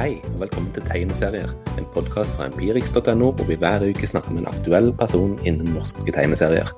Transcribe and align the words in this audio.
Hei, 0.00 0.14
og 0.32 0.38
velkommen 0.40 0.70
til 0.72 0.84
Tegneserier, 0.88 1.50
en 1.76 1.86
podkast 1.92 2.32
fra 2.32 2.46
empirix.no 2.48 3.26
hvor 3.36 3.44
vi 3.44 3.56
hver 3.60 3.82
uke 3.84 4.08
snakker 4.08 4.32
med 4.32 4.46
en 4.46 4.48
aktuell 4.48 4.86
person 4.96 5.34
innen 5.44 5.74
norske 5.74 6.14
tegneserier. 6.16 6.70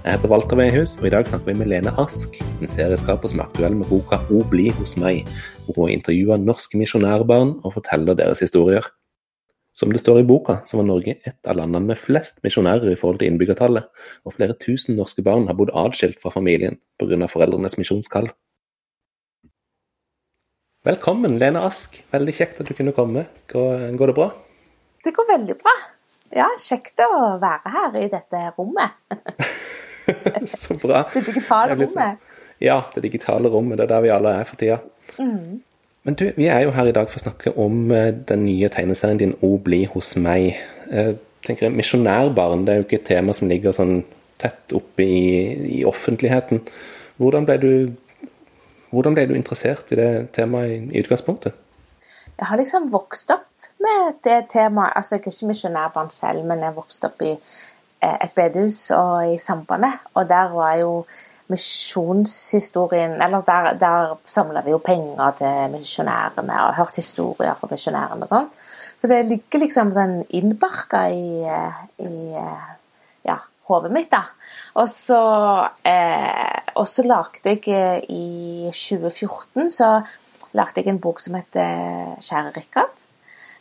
Jeg 0.00 0.16
heter 0.16 0.32
Walter 0.32 0.58
Veihus, 0.58 0.96
og 0.98 1.06
i 1.06 1.12
dag 1.14 1.28
snakker 1.28 1.52
vi 1.52 1.54
med 1.60 1.70
Lene 1.70 1.92
Ask, 2.02 2.34
en 2.42 2.72
serieskaper 2.72 3.30
som 3.30 3.38
er 3.38 3.46
aktuell 3.46 3.78
med 3.78 3.86
boka 3.86 4.18
'O 4.26 4.42
bli 4.50 4.72
hos 4.74 4.96
meg', 4.98 5.22
hvor 5.68 5.84
hun 5.84 5.94
intervjuer 5.94 6.42
norske 6.42 6.74
misjonærbarn 6.78 7.60
og 7.62 7.76
forteller 7.78 8.18
deres 8.18 8.42
historier. 8.42 8.82
Som 9.74 9.92
det 9.92 10.00
står 10.00 10.18
i 10.18 10.26
boka, 10.26 10.56
så 10.66 10.76
var 10.76 10.90
Norge 10.90 11.14
et 11.14 11.38
av 11.46 11.56
landene 11.56 11.86
med 11.86 11.96
flest 11.96 12.42
misjonærer 12.42 12.90
i 12.90 12.98
forhold 12.98 13.18
til 13.18 13.30
innbyggertallet, 13.30 13.84
og 14.24 14.34
flere 14.34 14.58
tusen 14.66 14.96
norske 14.96 15.22
barn 15.22 15.46
har 15.46 15.54
bodd 15.54 15.70
atskilt 15.74 16.18
fra 16.22 16.30
familien 16.30 16.80
pga. 16.98 17.26
foreldrenes 17.26 17.78
misjonskall. 17.78 18.34
Velkommen, 20.84 21.38
Lene 21.40 21.62
Ask. 21.64 21.96
Veldig 22.12 22.34
kjekt 22.36 22.58
at 22.60 22.68
du 22.68 22.74
kunne 22.76 22.92
komme. 22.92 23.22
Går, 23.48 23.86
går 23.96 24.10
det 24.10 24.14
bra? 24.18 24.26
Det 25.04 25.14
går 25.16 25.28
veldig 25.30 25.54
bra. 25.62 25.72
Ja, 26.36 26.48
kjekt 26.60 27.00
å 27.00 27.08
være 27.40 27.72
her 27.72 27.96
i 28.02 28.08
dette 28.12 28.40
rommet. 28.58 28.98
Så 30.58 30.76
bra. 30.82 31.06
Det 31.14 31.22
digitale 31.30 31.72
Det 31.72 31.86
liksom- 31.86 32.02
rommet. 32.02 32.30
Ja, 32.60 32.76
det 32.94 33.02
digitale 33.06 33.48
rommet. 33.48 33.78
Det 33.80 33.86
er 33.86 33.92
der 33.94 34.04
vi 34.04 34.12
alle 34.12 34.34
er 34.42 34.44
for 34.48 34.60
tida. 34.60 34.76
Mm. 35.18 35.62
Men 36.04 36.18
du, 36.20 36.26
vi 36.36 36.50
er 36.52 36.66
jo 36.66 36.74
her 36.76 36.90
i 36.90 36.92
dag 36.96 37.08
for 37.08 37.16
å 37.16 37.24
snakke 37.24 37.54
om 37.64 37.88
eh, 37.92 38.10
den 38.28 38.44
nye 38.44 38.68
tegneserien 38.68 39.18
din 39.22 39.34
'O 39.40 39.56
bli 39.64 39.84
hos 39.88 40.14
meg'. 40.20 40.60
Jeg 40.92 41.16
tenker 41.46 41.72
Misjonærbarn 41.72 42.66
det 42.66 42.72
er 42.74 42.76
jo 42.82 42.84
ikke 42.84 43.00
et 43.00 43.08
tema 43.08 43.32
som 43.32 43.48
ligger 43.48 43.72
sånn 43.72 44.02
tett 44.38 44.72
oppe 44.76 45.00
i, 45.02 45.80
i 45.80 45.84
offentligheten. 45.88 46.60
Hvordan 47.16 47.46
ble, 47.48 47.56
du, 47.58 47.72
hvordan 48.94 49.16
ble 49.16 49.26
du 49.30 49.34
interessert 49.36 49.92
i 49.92 49.98
det 49.98 50.10
temaet 50.36 50.72
i, 50.72 51.02
utgangspunktet? 51.02 51.56
Jeg 52.34 52.48
har 52.50 52.58
liksom 52.58 52.88
vokst 52.92 53.30
opp 53.34 53.68
med 53.82 54.18
det 54.26 54.40
temaet. 54.52 54.96
Altså, 54.96 55.16
jeg 55.16 55.26
er 55.26 55.36
ikke 55.36 55.52
misjonærbarn 55.52 56.10
selv, 56.10 56.42
men 56.48 56.62
jeg 56.62 56.72
har 56.72 56.78
vokst 56.78 57.06
opp 57.06 57.22
i 57.22 57.34
eh, 57.34 58.16
et 58.16 58.34
bedehus 58.34 58.88
og 58.96 59.34
i 59.34 59.38
Sambandet. 59.38 60.02
Og 60.14 60.28
der 60.28 60.50
var 60.54 60.74
jo 60.80 60.90
misjonshistorien 61.52 63.22
Eller 63.22 63.42
der, 63.44 63.74
der 63.78 64.14
samla 64.24 64.62
vi 64.64 64.70
jo 64.70 64.78
penger 64.78 65.34
til 65.38 65.74
misjonærene 65.76 66.60
og 66.66 66.74
hørte 66.78 67.02
historier 67.02 67.54
fra 67.58 67.68
misjonærene 67.70 68.24
og 68.24 68.30
sånn. 68.30 68.48
Så 68.96 69.10
det 69.10 69.24
ligger 69.28 69.60
liksom 69.60 69.92
sånn 69.92 70.22
innbarka 70.32 71.04
i, 71.12 71.42
eh, 71.44 71.82
i 72.06 72.14
eh, 72.40 72.70
hodet 73.68 73.92
mitt, 73.94 74.10
da. 74.12 74.22
Og 74.80 74.88
så, 74.90 75.20
eh, 75.86 76.60
og 76.74 76.88
så 76.88 77.04
lagde 77.06 77.54
jeg 77.54 77.68
eh, 77.68 78.02
i 78.08 78.70
2014 78.72 79.70
så 79.70 79.94
lagde 80.54 80.82
jeg 80.82 80.92
en 80.92 81.00
bok 81.00 81.20
som 81.20 81.34
heter 81.34 82.16
'Kjære 82.20 82.52
Rikard'. 82.58 83.00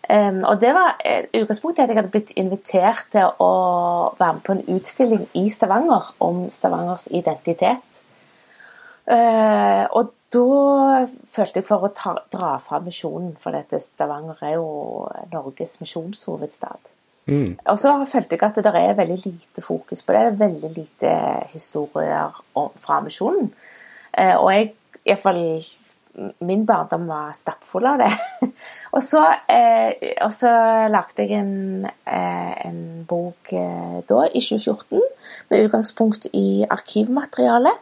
Um, 0.10 0.44
og 0.44 0.60
det 0.62 0.74
var 0.76 0.98
eh, 1.06 1.24
utgangspunktet 1.42 1.84
at 1.84 1.90
jeg 1.90 1.96
hadde 1.96 2.12
blitt 2.12 2.34
invitert 2.36 3.06
til 3.12 3.30
å 3.40 3.52
være 4.20 4.34
med 4.34 4.42
på 4.44 4.52
en 4.52 4.66
utstilling 4.76 5.22
i 5.40 5.46
Stavanger 5.50 6.10
om 6.20 6.50
Stavangers 6.52 7.08
identitet. 7.08 8.02
Uh, 9.08 9.88
og 9.96 10.12
da 10.34 11.08
følte 11.32 11.62
jeg 11.62 11.68
for 11.68 11.88
å 11.88 11.92
ta, 11.96 12.18
dra 12.36 12.58
fra 12.60 12.82
misjonen, 12.84 13.38
for 13.40 13.56
dette 13.56 13.80
Stavanger 13.80 14.44
er 14.44 14.58
jo 14.58 14.68
Norges 15.32 15.78
misjonshovedstad. 15.80 16.92
Mm. 17.26 17.54
Og 17.72 17.78
så 17.80 17.94
følte 18.10 18.36
jeg 18.36 18.44
at 18.44 18.58
det 18.66 18.74
er 18.76 18.98
veldig 18.98 19.20
lite 19.26 19.62
fokus 19.64 20.02
på 20.04 20.14
det. 20.14 20.24
Det 20.26 20.34
er 20.34 20.42
veldig 20.48 20.72
lite 20.76 21.14
historier 21.54 22.42
fra 22.84 23.00
misjonen. 23.06 23.54
Eh, 24.18 24.36
og 24.36 24.50
jeg, 24.54 24.74
i 25.06 25.14
hvert 25.14 25.24
fall 25.24 25.44
min 26.46 26.66
barndom 26.66 27.08
var 27.10 27.32
stappfull 27.34 27.88
av 27.90 28.04
det. 28.04 28.10
og, 28.94 29.00
så, 29.02 29.24
eh, 29.50 29.96
og 30.22 30.34
så 30.36 30.52
lagde 30.94 31.26
jeg 31.26 31.40
en, 31.40 31.88
eh, 31.88 32.52
en 32.68 32.84
bok 33.10 33.54
eh, 33.58 33.98
da, 34.10 34.28
i 34.30 34.44
2014, 34.44 35.02
med 35.50 35.66
utgangspunkt 35.68 36.30
i 36.38 36.66
arkivmateriale. 36.70 37.74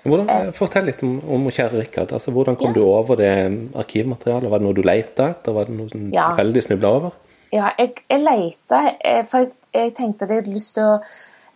Hvordan, 0.00 0.52
fortell 0.56 0.86
litt 0.88 1.02
om, 1.04 1.18
om 1.28 1.48
kjære 1.52 1.82
Rikard. 1.82 2.12
Altså, 2.16 2.32
hvordan 2.32 2.56
kom 2.56 2.70
Ja. 2.70 2.76
du 2.78 2.84
over 2.88 3.18
det 3.20 3.32
arkivmaterialet? 3.76 4.48
Var 4.50 4.62
det 4.62 4.66
noe 4.66 4.76
du 4.76 4.84
lette 4.84 5.26
etter? 5.34 5.52
Var 5.56 5.68
det 5.68 5.76
noe 5.76 5.92
du 5.92 6.14
Ja. 6.14 6.30
veldig 6.36 6.62
snubla 6.64 6.92
over? 7.00 7.18
Ja, 7.52 7.72
jeg, 7.78 8.04
jeg 8.10 8.22
leita, 8.22 8.84
for 9.30 9.42
jeg, 9.42 9.52
jeg 9.74 9.94
tenkte 9.98 10.24
at 10.24 10.30
jeg 10.30 10.42
hadde 10.42 10.54
lyst 10.54 10.74
til 10.78 10.86
å 10.86 11.00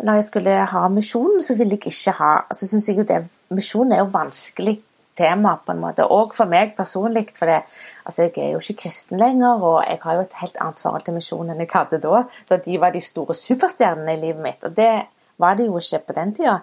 Når 0.04 0.18
jeg 0.18 0.24
skulle 0.26 0.54
ha 0.66 0.88
misjon, 0.90 1.38
så 1.40 1.54
ville 1.54 1.76
jeg 1.76 1.92
ikke 1.92 2.16
ha 2.18 2.30
altså 2.50 2.66
synes 2.66 2.88
jeg 2.88 2.98
jo 2.98 3.04
det, 3.06 3.20
Misjon 3.54 3.92
er 3.92 4.00
jo 4.02 4.08
vanskelig 4.10 4.80
tema, 5.16 5.56
på 5.66 5.72
en 5.72 5.80
måte. 5.80 6.06
Og 6.10 6.34
for 6.34 6.50
meg 6.50 6.74
personlig. 6.76 7.28
For 7.38 7.46
det, 7.46 7.60
altså 8.04 8.26
jeg 8.26 8.32
er 8.42 8.52
jo 8.54 8.62
ikke 8.62 8.88
kristen 8.88 9.20
lenger, 9.20 9.62
og 9.62 9.84
jeg 9.86 10.00
har 10.02 10.18
jo 10.18 10.24
et 10.24 10.36
helt 10.40 10.58
annet 10.60 10.82
forhold 10.82 11.06
til 11.06 11.14
misjon 11.14 11.52
enn 11.52 11.62
jeg 11.62 11.70
hadde 11.72 12.02
da. 12.02 12.24
Da 12.50 12.58
de 12.64 12.80
var 12.82 12.94
de 12.94 13.04
store 13.04 13.36
superstjernene 13.38 14.16
i 14.16 14.22
livet 14.26 14.42
mitt. 14.42 14.66
Og 14.66 14.76
det 14.76 14.92
var 15.38 15.58
de 15.58 15.68
jo 15.68 15.78
ikke 15.78 16.02
på 16.08 16.18
den 16.18 16.34
tida. 16.34 16.58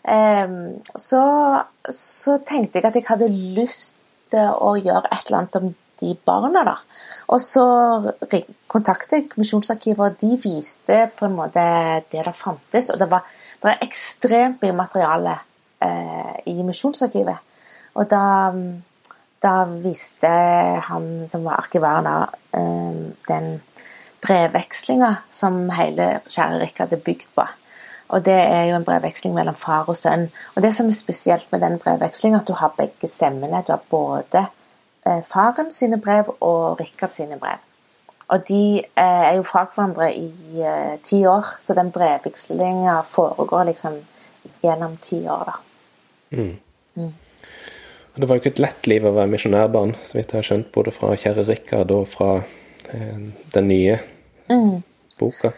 Um, 0.00 0.80
så, 0.96 1.22
så 1.92 2.38
tenkte 2.48 2.78
jeg 2.78 2.88
at 2.88 2.96
jeg 2.96 3.08
hadde 3.10 3.28
lyst 3.58 3.98
til 4.32 4.54
å 4.54 4.76
gjøre 4.78 5.10
et 5.10 5.26
eller 5.26 5.42
annet 5.42 5.58
om 5.60 5.72
de 6.00 6.14
barna, 6.26 6.64
da. 6.66 6.76
Og 7.30 7.40
så 7.42 7.64
kontaktet 8.70 9.16
jeg 9.16 9.40
Misjonsarkivet, 9.40 10.00
og 10.00 10.18
de 10.20 10.38
viste 10.42 11.04
på 11.16 11.28
en 11.28 11.36
måte 11.38 11.64
det 12.10 12.24
der 12.24 12.32
fantes. 12.36 12.90
Og 12.90 13.00
det, 13.00 13.10
var, 13.10 13.26
det 13.62 13.72
er 13.72 13.86
ekstremt 13.86 14.62
mye 14.64 14.76
materiale 14.76 15.38
eh, 15.84 16.36
i 16.50 16.58
Misjonsarkivet. 16.66 17.46
Og 17.98 18.10
da, 18.10 18.24
da 19.42 19.54
viste 19.82 20.30
han 20.86 21.10
som 21.30 21.46
var 21.46 21.64
arkivaren 21.64 22.10
eh, 22.10 23.00
den 23.28 23.50
brevvekslinga 24.20 25.14
som 25.32 25.62
hele 25.74 26.20
Kjære 26.28 26.60
Rikard 26.60 26.92
er 26.92 27.02
bygd 27.04 27.32
på. 27.34 27.46
Og 28.10 28.24
det 28.26 28.34
er 28.34 28.64
jo 28.70 28.76
en 28.76 28.84
brevveksling 28.84 29.34
mellom 29.34 29.54
far 29.58 29.88
og 29.88 29.96
sønn. 29.96 30.26
Og 30.56 30.64
det 30.64 30.72
som 30.74 30.88
er 30.90 30.96
spesielt 30.98 31.52
med 31.52 31.62
den 31.62 31.78
brevvekslinga, 31.78 32.40
at 32.40 32.48
du 32.48 32.56
har 32.58 32.74
begge 32.76 33.08
stemmene. 33.08 33.62
Du 33.66 33.72
har 33.72 33.84
både 33.90 34.48
faren 35.04 35.70
sine 35.72 35.96
brev 36.00 36.28
og 36.40 36.80
Rikard 36.80 37.14
sine 37.16 37.38
brev. 37.40 37.62
Og 38.30 38.48
de 38.48 38.78
eh, 38.78 39.22
er 39.26 39.32
jo 39.38 39.46
fra 39.46 39.64
hverandre 39.66 40.12
i 40.14 40.62
eh, 40.62 40.98
ti 41.02 41.24
år, 41.26 41.56
så 41.60 41.74
den 41.74 41.90
brevvekslinga 41.90 43.00
foregår 43.10 43.64
liksom 43.72 43.96
gjennom 44.62 44.94
ti 45.02 45.24
år, 45.28 45.50
da. 45.50 45.56
Og 48.10 48.20
Det 48.20 48.28
var 48.28 48.36
jo 48.36 48.42
ikke 48.42 48.52
et 48.54 48.62
lett 48.62 48.86
liv 48.90 49.06
å 49.06 49.14
være 49.16 49.32
misjonærbarn, 49.32 49.96
så 50.04 50.18
vidt 50.18 50.30
jeg 50.34 50.38
har 50.38 50.46
skjønt, 50.46 50.70
både 50.74 50.94
fra 50.94 51.16
kjære 51.18 51.46
Rikard 51.48 51.90
og 51.94 52.06
fra 52.10 52.36
eh, 52.92 53.26
den 53.56 53.68
nye 53.70 53.98
boka. 55.18 55.50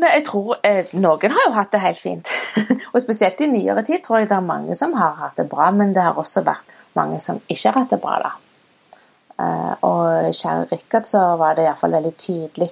Nei, 0.00 0.12
jeg 0.16 0.24
tror 0.28 0.60
eh, 0.64 0.92
Noen 0.96 1.34
har 1.36 1.48
jo 1.48 1.56
hatt 1.56 1.72
det 1.72 1.82
helt 1.86 2.00
fint. 2.00 2.36
og 2.92 3.00
spesielt 3.00 3.40
i 3.40 3.48
nyere 3.48 3.84
tid 3.88 4.04
tror 4.04 4.20
jeg 4.20 4.28
det 4.28 4.36
er 4.36 4.44
mange 4.44 4.76
som 4.76 4.92
har 4.96 5.16
hatt 5.22 5.40
det 5.40 5.48
bra, 5.48 5.72
men 5.72 5.96
det 5.96 6.04
har 6.04 6.20
også 6.20 6.44
vært 6.44 6.76
mange 6.96 7.20
som 7.24 7.40
ikke 7.48 7.68
har 7.70 7.82
hatt 7.82 7.96
det 7.96 8.02
bra. 8.04 8.20
da. 8.28 8.36
Eh, 9.40 9.72
og 9.86 10.34
kjære 10.36 10.66
Rikard 10.72 11.08
så 11.08 11.22
var 11.40 11.56
det 11.56 11.64
iallfall 11.68 11.96
veldig 11.96 12.12
tydelig, 12.20 12.70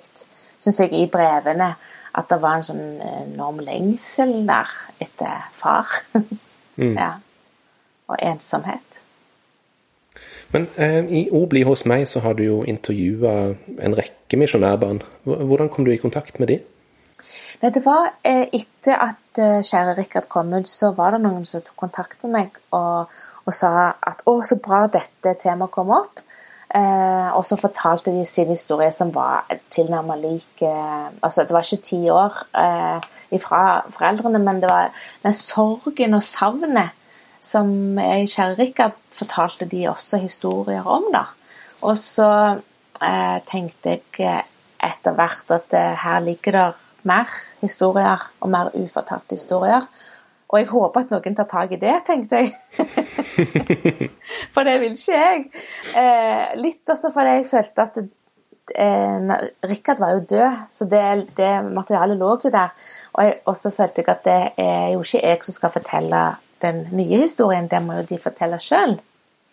syns 0.59 0.81
jeg, 0.83 0.93
i 0.93 1.07
brevene 1.11 1.73
at 2.19 2.31
det 2.31 2.41
var 2.43 2.59
en 2.59 2.67
sånn 2.67 2.85
enorm 3.05 3.61
lengsel 3.65 4.41
der 4.49 4.71
etter 5.01 5.49
far. 5.57 5.91
ja. 7.03 7.13
Og 8.09 8.17
ensomhet. 8.25 9.03
Men 10.53 10.65
eh, 10.81 11.05
i 11.13 11.27
O 11.37 11.45
bli 11.51 11.63
hos 11.69 11.85
meg 11.89 12.07
så 12.09 12.23
har 12.25 12.39
du 12.39 12.45
jo 12.47 12.59
intervjua 12.65 13.35
en 13.85 13.97
rekke 13.99 14.41
misjonærbarn. 14.41 15.03
Hvordan 15.29 15.69
kom 15.69 15.85
du 15.85 15.93
i 15.93 16.01
kontakt 16.01 16.41
med 16.41 16.49
de? 16.53 16.59
Nei, 17.61 17.71
det 17.75 17.83
var 17.85 18.15
eh, 18.25 18.47
etter 18.55 18.97
at 18.97 19.41
eh, 19.43 19.61
kjære 19.67 19.99
Rikard 19.99 20.29
kom 20.33 20.55
ut, 20.55 20.69
så 20.71 20.93
var 20.97 21.15
det 21.15 21.25
noen 21.25 21.45
som 21.49 21.65
tok 21.65 21.77
kontakt 21.85 22.23
med 22.25 22.33
meg 22.33 22.61
og, 22.77 23.13
og 23.45 23.57
sa 23.57 23.91
at 23.93 24.25
å, 24.31 24.39
så 24.47 24.57
bra 24.63 24.87
dette 24.93 25.37
temaet 25.43 25.75
kom 25.75 25.93
opp. 25.97 26.23
Eh, 26.69 27.29
og 27.33 27.47
så 27.49 27.57
fortalte 27.57 28.13
de 28.13 28.27
sin 28.29 28.51
historie 28.53 28.91
som 28.93 29.09
var 29.15 29.47
tilnærmet 29.73 30.21
lik 30.21 30.63
eh, 30.69 31.07
Altså, 31.25 31.47
det 31.49 31.57
var 31.57 31.65
ikke 31.65 31.87
ti 31.87 32.01
år 32.13 32.35
eh, 32.61 33.07
ifra 33.33 33.63
foreldrene, 33.95 34.39
men 34.39 34.61
det 34.61 34.69
var 34.69 34.93
den 35.23 35.37
sorgen 35.37 36.19
og 36.19 36.23
savnet 36.23 36.93
som 37.49 37.71
jeg 37.97 38.25
i 38.27 38.29
kjære 38.29 38.59
Rikard, 38.59 38.99
fortalte 39.15 39.69
de 39.71 39.87
også 39.89 40.21
historier 40.21 40.85
om, 40.87 41.07
da. 41.15 41.25
Og 41.87 41.97
så 41.97 42.29
eh, 43.01 43.39
tenkte 43.49 43.99
jeg 44.19 44.45
etter 44.85 45.17
hvert 45.17 45.55
at 45.55 45.75
eh, 45.75 45.97
her 46.03 46.21
ligger 46.27 46.59
det 46.59 46.67
mer 47.09 47.33
historier 47.63 48.29
og 48.41 48.51
mer 48.53 48.71
ufortalte 48.77 49.39
historier. 49.39 49.87
Og 50.49 50.57
jeg 50.63 50.69
håper 50.71 51.05
at 51.05 51.11
noen 51.13 51.35
tar 51.37 51.49
tak 51.49 51.73
i 51.77 51.81
det, 51.81 51.95
tenkte 52.07 52.41
jeg. 52.41 52.53
for 54.55 54.65
det 54.65 54.79
vil 54.81 54.95
ikke 54.97 55.19
jeg. 55.19 55.43
Eh, 56.01 56.55
litt 56.57 56.89
også 56.89 57.11
fordi 57.13 57.35
jeg 57.37 57.49
følte 57.51 57.85
at 57.85 57.99
eh, 58.73 59.33
Rikard 59.69 60.01
var 60.01 60.15
jo 60.17 60.23
død, 60.31 60.63
så 60.73 60.87
det, 60.89 61.03
det 61.37 61.53
materialet 61.67 62.17
lå 62.17 62.31
jo 62.47 62.53
der. 62.55 62.73
Og 63.13 63.27
jeg, 63.27 63.35
også 63.53 63.75
følte 63.77 64.01
jeg 64.01 64.09
at 64.15 64.25
det 64.25 64.39
er 64.65 64.87
jo 64.95 65.03
ikke 65.05 65.21
jeg 65.21 65.43
som 65.45 65.57
skal 65.59 65.75
fortelle 65.75 66.23
den 66.65 66.87
nye 66.97 67.21
historien, 67.27 67.69
det 67.69 67.83
må 67.85 67.99
jo 68.01 68.07
de 68.09 68.19
fortelle 68.23 68.59
sjøl. 68.63 68.97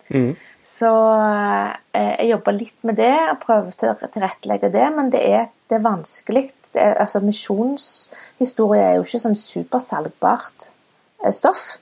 Mm. 0.09 0.31
Så 0.65 0.91
eh, 1.91 2.13
jeg 2.21 2.29
jobber 2.29 2.55
litt 2.55 2.87
med 2.87 2.97
det, 3.01 3.17
og 3.33 3.41
prøver 3.43 3.91
å 3.91 4.07
tilrettelegge 4.15 4.71
det, 4.71 4.85
men 4.95 5.11
det 5.11 5.25
er, 5.27 5.51
det 5.67 5.77
er 5.77 5.83
vanskelig. 5.83 6.45
Det 6.71 6.81
er, 6.81 6.95
altså 7.03 7.19
Misjonshistorie 7.19 8.87
er 8.87 8.95
jo 8.95 9.03
ikke 9.05 9.21
sånn 9.27 9.37
supersalgbart 9.39 10.71
stoff. 11.33 11.77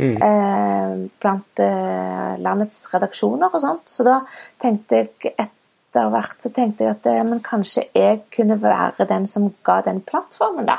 Mm. 0.00 0.16
Eh, 0.22 0.92
blant 1.20 1.60
eh, 1.60 2.36
landets 2.40 2.88
redaksjoner 2.94 3.52
og 3.52 3.60
sånt. 3.60 3.84
Så 3.92 4.04
da 4.06 4.20
tenkte 4.62 4.96
jeg 5.02 5.34
etter 5.36 6.08
hvert 6.14 6.40
så 6.40 6.50
tenkte 6.56 6.84
jeg 6.86 6.94
at 6.96 7.06
eh, 7.10 7.20
men 7.28 7.42
kanskje 7.44 7.84
jeg 7.94 8.22
kunne 8.32 8.56
være 8.62 9.04
den 9.10 9.26
som 9.26 9.50
ga 9.66 9.80
den 9.84 10.00
plattformen, 10.00 10.66
da. 10.70 10.78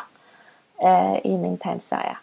eh, 0.81 1.19
I 1.25 1.35
min 1.37 1.57
tegneserie. 1.61 2.17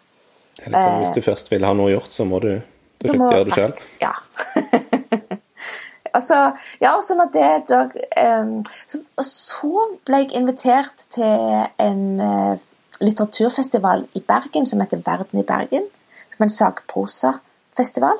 Det 0.59 0.65
er 0.67 0.71
litt 0.73 0.83
sånn, 0.83 0.99
Hvis 0.99 1.09
Eh. 1.09 1.15
du 1.15 1.21
først 1.31 1.51
vil 1.51 1.63
ha 1.65 1.73
noe 1.73 1.91
gjort, 1.93 2.11
så 2.11 2.25
må 2.27 2.41
du, 2.43 2.61
du 2.99 3.13
må 3.15 3.31
gjøre 3.31 3.45
det 3.45 3.53
sjøl. 3.55 3.73
Ja. 4.01 4.11
altså, 6.17 6.39
ja, 6.81 6.95
og 6.97 7.03
så 7.05 7.15
når 7.15 7.29
det 7.33 7.49
da 7.69 7.81
eh, 8.17 8.51
så, 8.87 8.99
Og 9.17 9.25
så 9.25 9.85
ble 10.07 10.23
jeg 10.25 10.33
invitert 10.39 11.05
til 11.15 11.63
en 11.79 12.03
eh, 12.19 12.57
litteraturfestival 12.99 14.05
i 14.15 14.23
Bergen 14.27 14.65
som 14.67 14.81
heter 14.83 15.01
Verden 15.05 15.39
i 15.39 15.47
Bergen. 15.47 15.85
Som 16.29 16.43
er 16.43 16.47
en 16.47 16.55
sakprosafestival. 16.55 18.19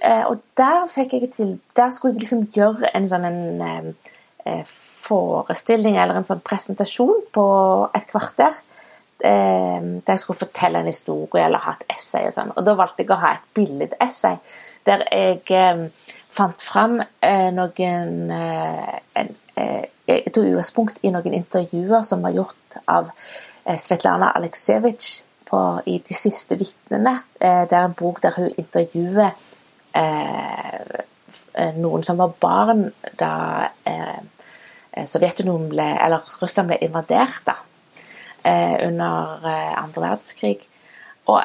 Eh, 0.00 0.24
og 0.26 0.40
der 0.56 0.86
fikk 0.88 1.12
jeg 1.12 1.30
til 1.34 1.58
Der 1.76 1.90
skulle 1.90 2.14
jeg 2.14 2.22
liksom 2.22 2.46
gjøre 2.54 2.88
en 2.96 3.08
sånn 3.08 3.26
en 3.28 3.60
eh, 3.60 3.90
eh, 4.48 4.76
forestilling 5.04 5.98
eller 6.00 6.16
en 6.16 6.28
sånn 6.28 6.40
presentasjon 6.44 7.26
på 7.34 7.46
et 7.96 8.06
kvarter. 8.08 8.56
Eh, 9.20 9.80
der 10.06 10.16
jeg 10.16 10.22
skulle 10.22 10.40
fortelle 10.40 10.80
en 10.80 10.88
historie 10.88 11.44
eller 11.44 11.60
ha 11.66 11.76
et 11.76 11.96
essay 11.96 12.28
og 12.28 12.36
sånn. 12.36 12.54
Og 12.56 12.64
da 12.64 12.76
valgte 12.78 13.04
jeg 13.04 13.12
å 13.12 13.20
ha 13.20 13.34
et 13.36 13.46
billedessay 13.56 14.40
der 14.88 15.04
jeg 15.12 15.42
eh, 15.52 15.84
fant 16.32 16.64
fram 16.64 17.00
eh, 17.02 17.50
noen 17.52 18.30
en, 18.32 19.36
Jeg 20.10 20.32
tok 20.32 20.46
utgangspunkt 20.48 21.02
i 21.04 21.10
noen 21.12 21.34
intervjuer 21.36 22.02
som 22.06 22.22
var 22.24 22.32
gjort 22.34 22.78
av 22.88 23.10
Svetlana 23.64 24.32
Aleksejevitsj 24.38 25.22
i 25.86 25.98
De 26.06 26.14
siste 26.14 26.54
vitnene. 26.54 27.16
Eh, 27.40 27.64
det 27.66 27.74
er 27.74 27.84
en 27.88 27.96
bok 27.98 28.20
der 28.22 28.36
hun 28.36 28.52
intervjuer 28.54 29.32
eh, 29.98 30.76
eh, 31.54 31.72
noen 31.78 32.04
som 32.06 32.20
var 32.20 32.36
barn 32.40 32.84
da 33.18 33.32
eh, 33.82 34.20
eh, 34.92 35.06
Sovjetunionen 35.10 35.68
ble, 35.72 35.88
eller 36.04 36.28
Russland 36.42 36.70
ble 36.70 36.78
invadert 36.86 37.42
da, 37.48 37.56
eh, 38.44 38.76
under 38.86 39.42
eh, 39.42 39.74
andre 39.82 40.04
verdenskrig. 40.06 40.62
Og, 41.26 41.42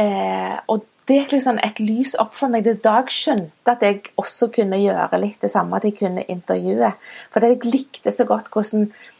eh, 0.00 0.56
og 0.72 0.88
det 1.08 1.18
gikk 1.18 1.32
liksom 1.34 1.58
et 1.58 1.80
lys 1.82 2.14
opp 2.22 2.36
for 2.38 2.52
meg. 2.52 2.64
Det 2.64 2.78
da 2.84 3.00
jeg 3.00 3.14
skjønte 3.16 3.74
at 3.74 3.82
jeg 3.82 4.12
også 4.20 4.48
kunne 4.54 4.78
gjøre 4.78 5.18
litt 5.20 5.42
det 5.42 5.50
samme, 5.50 5.76
at 5.76 5.86
jeg 5.88 5.98
kunne 5.98 6.24
intervjue. 6.30 6.92
For 7.34 7.44
jeg 7.44 7.64
likte 7.66 8.14
så 8.14 8.26
godt 8.28 8.52
hvordan 8.54 8.86
eh, 8.86 9.11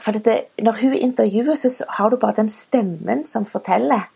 For 0.00 0.16
dette, 0.16 0.36
når 0.64 0.78
hun 0.80 0.94
intervjuer, 0.96 1.54
så 1.58 1.84
har 1.98 2.10
du 2.10 2.16
bare 2.16 2.38
den 2.38 2.48
stemmen 2.52 3.26
som 3.28 3.44
forteller. 3.48 4.06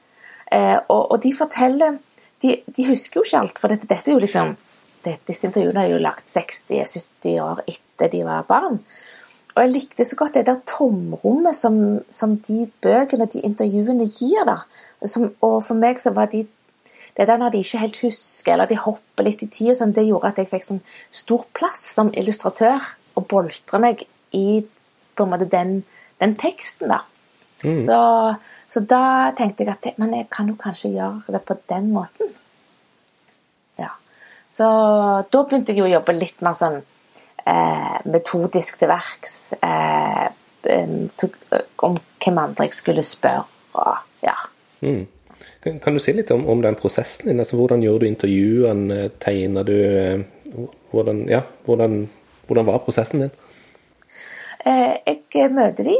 Eh, 0.52 0.78
og, 0.88 1.10
og 1.12 1.22
de 1.22 1.32
forteller 1.34 1.98
de, 2.42 2.56
de 2.76 2.86
husker 2.86 3.20
jo 3.20 3.24
ikke 3.24 3.40
alt, 3.40 3.58
for 3.58 3.72
dette, 3.72 3.88
dette 3.90 4.10
er 4.10 4.14
jo 4.14 4.22
liksom 4.22 4.54
det, 5.06 5.16
Disse 5.28 5.46
intervjuene 5.48 5.84
er 5.84 5.92
jo 5.94 6.02
lagt 6.02 6.30
60-70 6.30 7.38
år 7.42 7.62
etter 7.70 8.10
de 8.12 8.24
var 8.26 8.46
barn. 8.48 8.80
Og 9.54 9.62
jeg 9.62 9.72
likte 9.72 10.04
så 10.04 10.18
godt 10.18 10.34
det 10.36 10.44
der 10.48 10.58
tomrommet 10.68 11.56
som, 11.56 11.76
som 12.12 12.34
de 12.44 12.66
bøkene 12.84 13.24
og 13.24 13.32
de 13.32 13.44
intervjuene 13.46 14.08
gir. 14.10 14.42
da. 14.44 14.58
Som, 15.08 15.30
og 15.40 15.62
for 15.64 15.78
meg 15.78 16.02
så 16.02 16.12
var 16.16 16.28
de 16.32 16.44
det 17.16 17.24
der 17.30 17.38
når 17.40 17.54
de 17.54 17.62
ikke 17.64 17.80
helt 17.80 18.00
husker, 18.02 18.52
eller 18.52 18.68
de 18.68 18.76
hopper 18.76 19.24
litt 19.24 19.40
i 19.40 19.48
tid, 19.48 19.72
sånn, 19.78 19.94
det 19.96 20.04
gjorde 20.04 20.34
at 20.34 20.40
jeg 20.42 20.50
fikk 20.50 20.66
sånn 20.66 20.82
stor 21.08 21.46
plass 21.56 21.80
som 21.94 22.10
illustratør 22.12 22.82
og 23.16 23.24
boltre 23.30 23.80
meg 23.80 24.02
i 24.36 24.60
på 25.16 25.26
en 25.26 25.32
måte 25.32 25.48
den, 25.50 25.78
den 26.22 26.34
teksten. 26.38 26.92
da. 26.92 27.02
Så, 27.60 28.00
så 28.68 28.80
da 28.84 29.32
tenkte 29.36 29.64
jeg 29.64 29.72
at 29.72 29.98
men 29.98 30.12
jeg 30.14 30.28
kan 30.30 30.50
jo 30.50 30.58
kanskje 30.60 30.92
gjøre 30.92 31.32
det 31.34 31.40
på 31.48 31.56
den 31.72 31.88
måten. 31.94 32.28
Ja. 33.80 33.94
Så 34.52 34.66
da 35.32 35.42
begynte 35.42 35.72
jeg 35.72 35.80
jo 35.80 35.88
å 35.88 35.94
jobbe 35.96 36.14
litt 36.18 36.44
mer 36.44 36.58
sånn 36.58 36.78
eh, 36.78 37.96
metodisk 38.12 38.78
til 38.80 38.92
verks. 38.92 39.36
Eh, 39.56 40.26
om 40.66 41.96
hvem 42.22 42.40
andre 42.42 42.66
jeg 42.66 42.74
skulle 42.76 43.04
spørre. 43.06 43.46
Og, 43.78 43.96
ja. 44.24 44.36
Mm. 44.82 45.06
Kan, 45.66 45.96
du 45.96 46.02
si 46.02 46.14
litt 46.14 46.30
om, 46.34 46.44
om 46.48 46.62
den 46.62 46.78
prosessen 46.78 47.30
din? 47.30 47.40
Altså, 47.42 47.56
hvordan 47.58 47.82
gjorde 47.82 48.04
du 48.04 48.10
intervjuene? 48.10 49.00
Tegna 49.22 49.64
du 49.66 49.74
eh, 49.74 50.22
hvordan, 50.92 51.26
ja, 51.30 51.42
hvordan, 51.64 52.04
hvordan 52.46 52.68
var 52.68 52.84
prosessen 52.84 53.26
din? 53.26 53.34
Eh, 54.66 54.96
jeg 55.06 55.52
møter 55.54 55.86
de, 55.86 55.96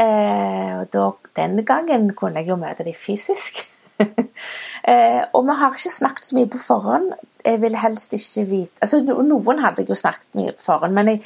eh, 0.00 0.70
og 0.80 0.88
da, 0.94 1.48
gangen 1.66 2.14
kunne 2.16 2.40
jeg 2.40 2.48
jo 2.48 2.56
møte 2.56 2.86
de 2.86 2.94
fysisk. 2.96 3.60
eh, 4.90 5.22
og 5.34 5.44
vi 5.44 5.56
har 5.60 5.74
ikke 5.74 5.92
snakket 5.92 6.28
så 6.28 6.38
mye 6.38 6.48
på 6.48 6.60
forhånd. 6.62 7.10
Jeg 7.44 7.60
vil 7.62 7.76
helst 7.78 8.12
ikke 8.12 8.42
vite 8.48 8.82
altså 8.82 8.98
Noen 9.00 9.60
hadde 9.62 9.82
jeg 9.82 9.88
jo 9.92 9.96
snakket 9.96 10.36
mye 10.36 10.54
på 10.56 10.64
forhånd, 10.66 10.94
men 10.94 11.10
jeg, 11.12 11.20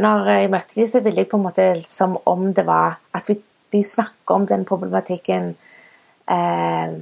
når 0.00 0.30
jeg 0.32 0.50
møtte 0.52 0.78
de, 0.78 0.86
så 0.90 1.02
ville 1.04 1.22
jeg 1.22 1.30
på 1.30 1.38
en 1.38 1.44
måte 1.44 1.66
som 1.86 2.16
om 2.26 2.48
det 2.56 2.64
var 2.66 2.98
At 3.14 3.28
vi, 3.28 3.36
vi 3.70 3.82
snakker 3.84 4.34
om 4.34 4.46
den 4.48 4.64
problematikken 4.68 5.52
eh, 6.30 6.96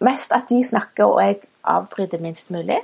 Mest 0.00 0.32
at 0.32 0.48
de 0.48 0.62
snakker, 0.64 1.04
og 1.04 1.22
jeg 1.22 1.40
avbryter 1.68 2.22
minst 2.24 2.50
mulig. 2.50 2.78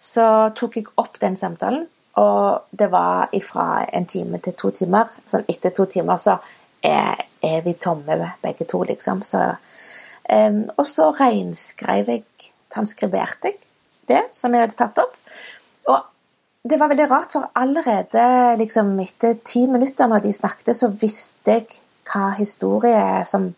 Så 0.00 0.24
tok 0.58 0.76
jeg 0.76 0.88
opp 0.98 1.20
den 1.22 1.36
samtalen, 1.36 1.84
og 2.20 2.76
det 2.76 2.90
var 2.92 3.30
fra 3.46 3.66
en 3.92 4.06
time 4.06 4.40
til 4.44 4.56
to 4.58 4.70
timer. 4.76 5.08
Sånn 5.28 5.46
etter 5.48 5.72
to 5.76 5.86
timer 5.90 6.20
så 6.20 6.36
er, 6.84 7.24
er 7.42 7.62
vi 7.64 7.76
tomme 7.80 8.18
begge 8.42 8.66
to, 8.68 8.82
liksom. 8.88 9.22
Så, 9.26 9.40
um, 10.28 10.62
og 10.76 10.86
så 10.88 11.10
reinskrev 11.16 12.12
jeg, 12.12 12.24
transkriberte 12.70 13.50
jeg 13.50 13.58
det 14.10 14.22
som 14.36 14.54
jeg 14.54 14.66
hadde 14.66 14.78
tatt 14.78 15.00
opp. 15.02 15.16
Og 15.90 16.68
det 16.70 16.78
var 16.80 16.90
veldig 16.92 17.08
rart, 17.10 17.32
for 17.32 17.48
allerede 17.56 18.26
liksom, 18.60 18.92
etter 19.00 19.38
ti 19.46 19.64
minutter 19.70 20.10
når 20.10 20.26
de 20.26 20.34
snakket, 20.34 20.74
så 20.76 20.90
visste 20.92 21.56
jeg 21.56 21.80
hva 22.10 22.32
historie 22.36 23.24
som 23.28 23.52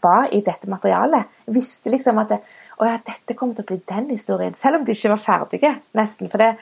var 0.00 0.30
i 0.32 0.40
dette 0.44 0.68
materialet. 0.70 1.28
Jeg 1.46 1.56
visste 1.56 1.92
liksom 1.92 2.20
at 2.22 2.30
det, 2.32 2.38
ja, 2.80 2.94
dette 3.04 3.36
kommer 3.36 3.56
til 3.56 3.66
å 3.66 3.70
bli 3.72 3.80
den 3.88 4.08
historien, 4.12 4.54
selv 4.56 4.80
om 4.80 4.86
de 4.86 4.94
ikke 4.96 5.12
var 5.12 5.24
ferdige, 5.24 5.74
nesten. 5.96 6.30
For 6.32 6.40
det, 6.40 6.54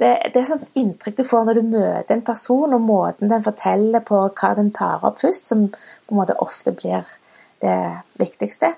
det, 0.00 0.10
det 0.32 0.40
er 0.40 0.48
sånt 0.48 0.78
inntrykk 0.78 1.18
du 1.18 1.24
får 1.28 1.46
når 1.46 1.58
du 1.60 1.72
møter 1.74 2.14
en 2.16 2.24
person, 2.24 2.76
og 2.76 2.84
måten 2.84 3.30
den 3.30 3.44
forteller 3.44 4.04
på 4.06 4.22
hva 4.28 4.52
den 4.56 4.70
tar 4.76 5.04
opp 5.06 5.20
først, 5.20 5.50
som 5.50 5.66
på 5.70 6.14
en 6.14 6.20
måte 6.20 6.38
ofte 6.40 6.72
blir 6.76 7.08
det 7.60 7.80
viktigste. 8.20 8.72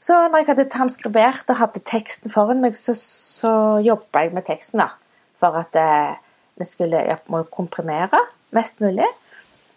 Så 0.00 0.16
når 0.16 0.42
jeg 0.42 0.50
hadde 0.52 0.68
transkribert 0.72 1.48
og 1.52 1.60
hadde 1.60 1.82
teksten 1.88 2.32
foran 2.32 2.62
meg, 2.64 2.76
så, 2.76 2.94
så 2.96 3.52
jobba 3.84 4.26
jeg 4.26 4.34
med 4.36 4.46
teksten 4.48 4.84
da, 4.84 4.90
for 5.40 5.56
at 5.60 5.76
eh, 5.80 6.20
vi 6.60 6.68
skulle 6.68 7.02
må 7.32 7.42
komprimere 7.52 8.20
mest 8.56 8.80
mulig. 8.84 9.08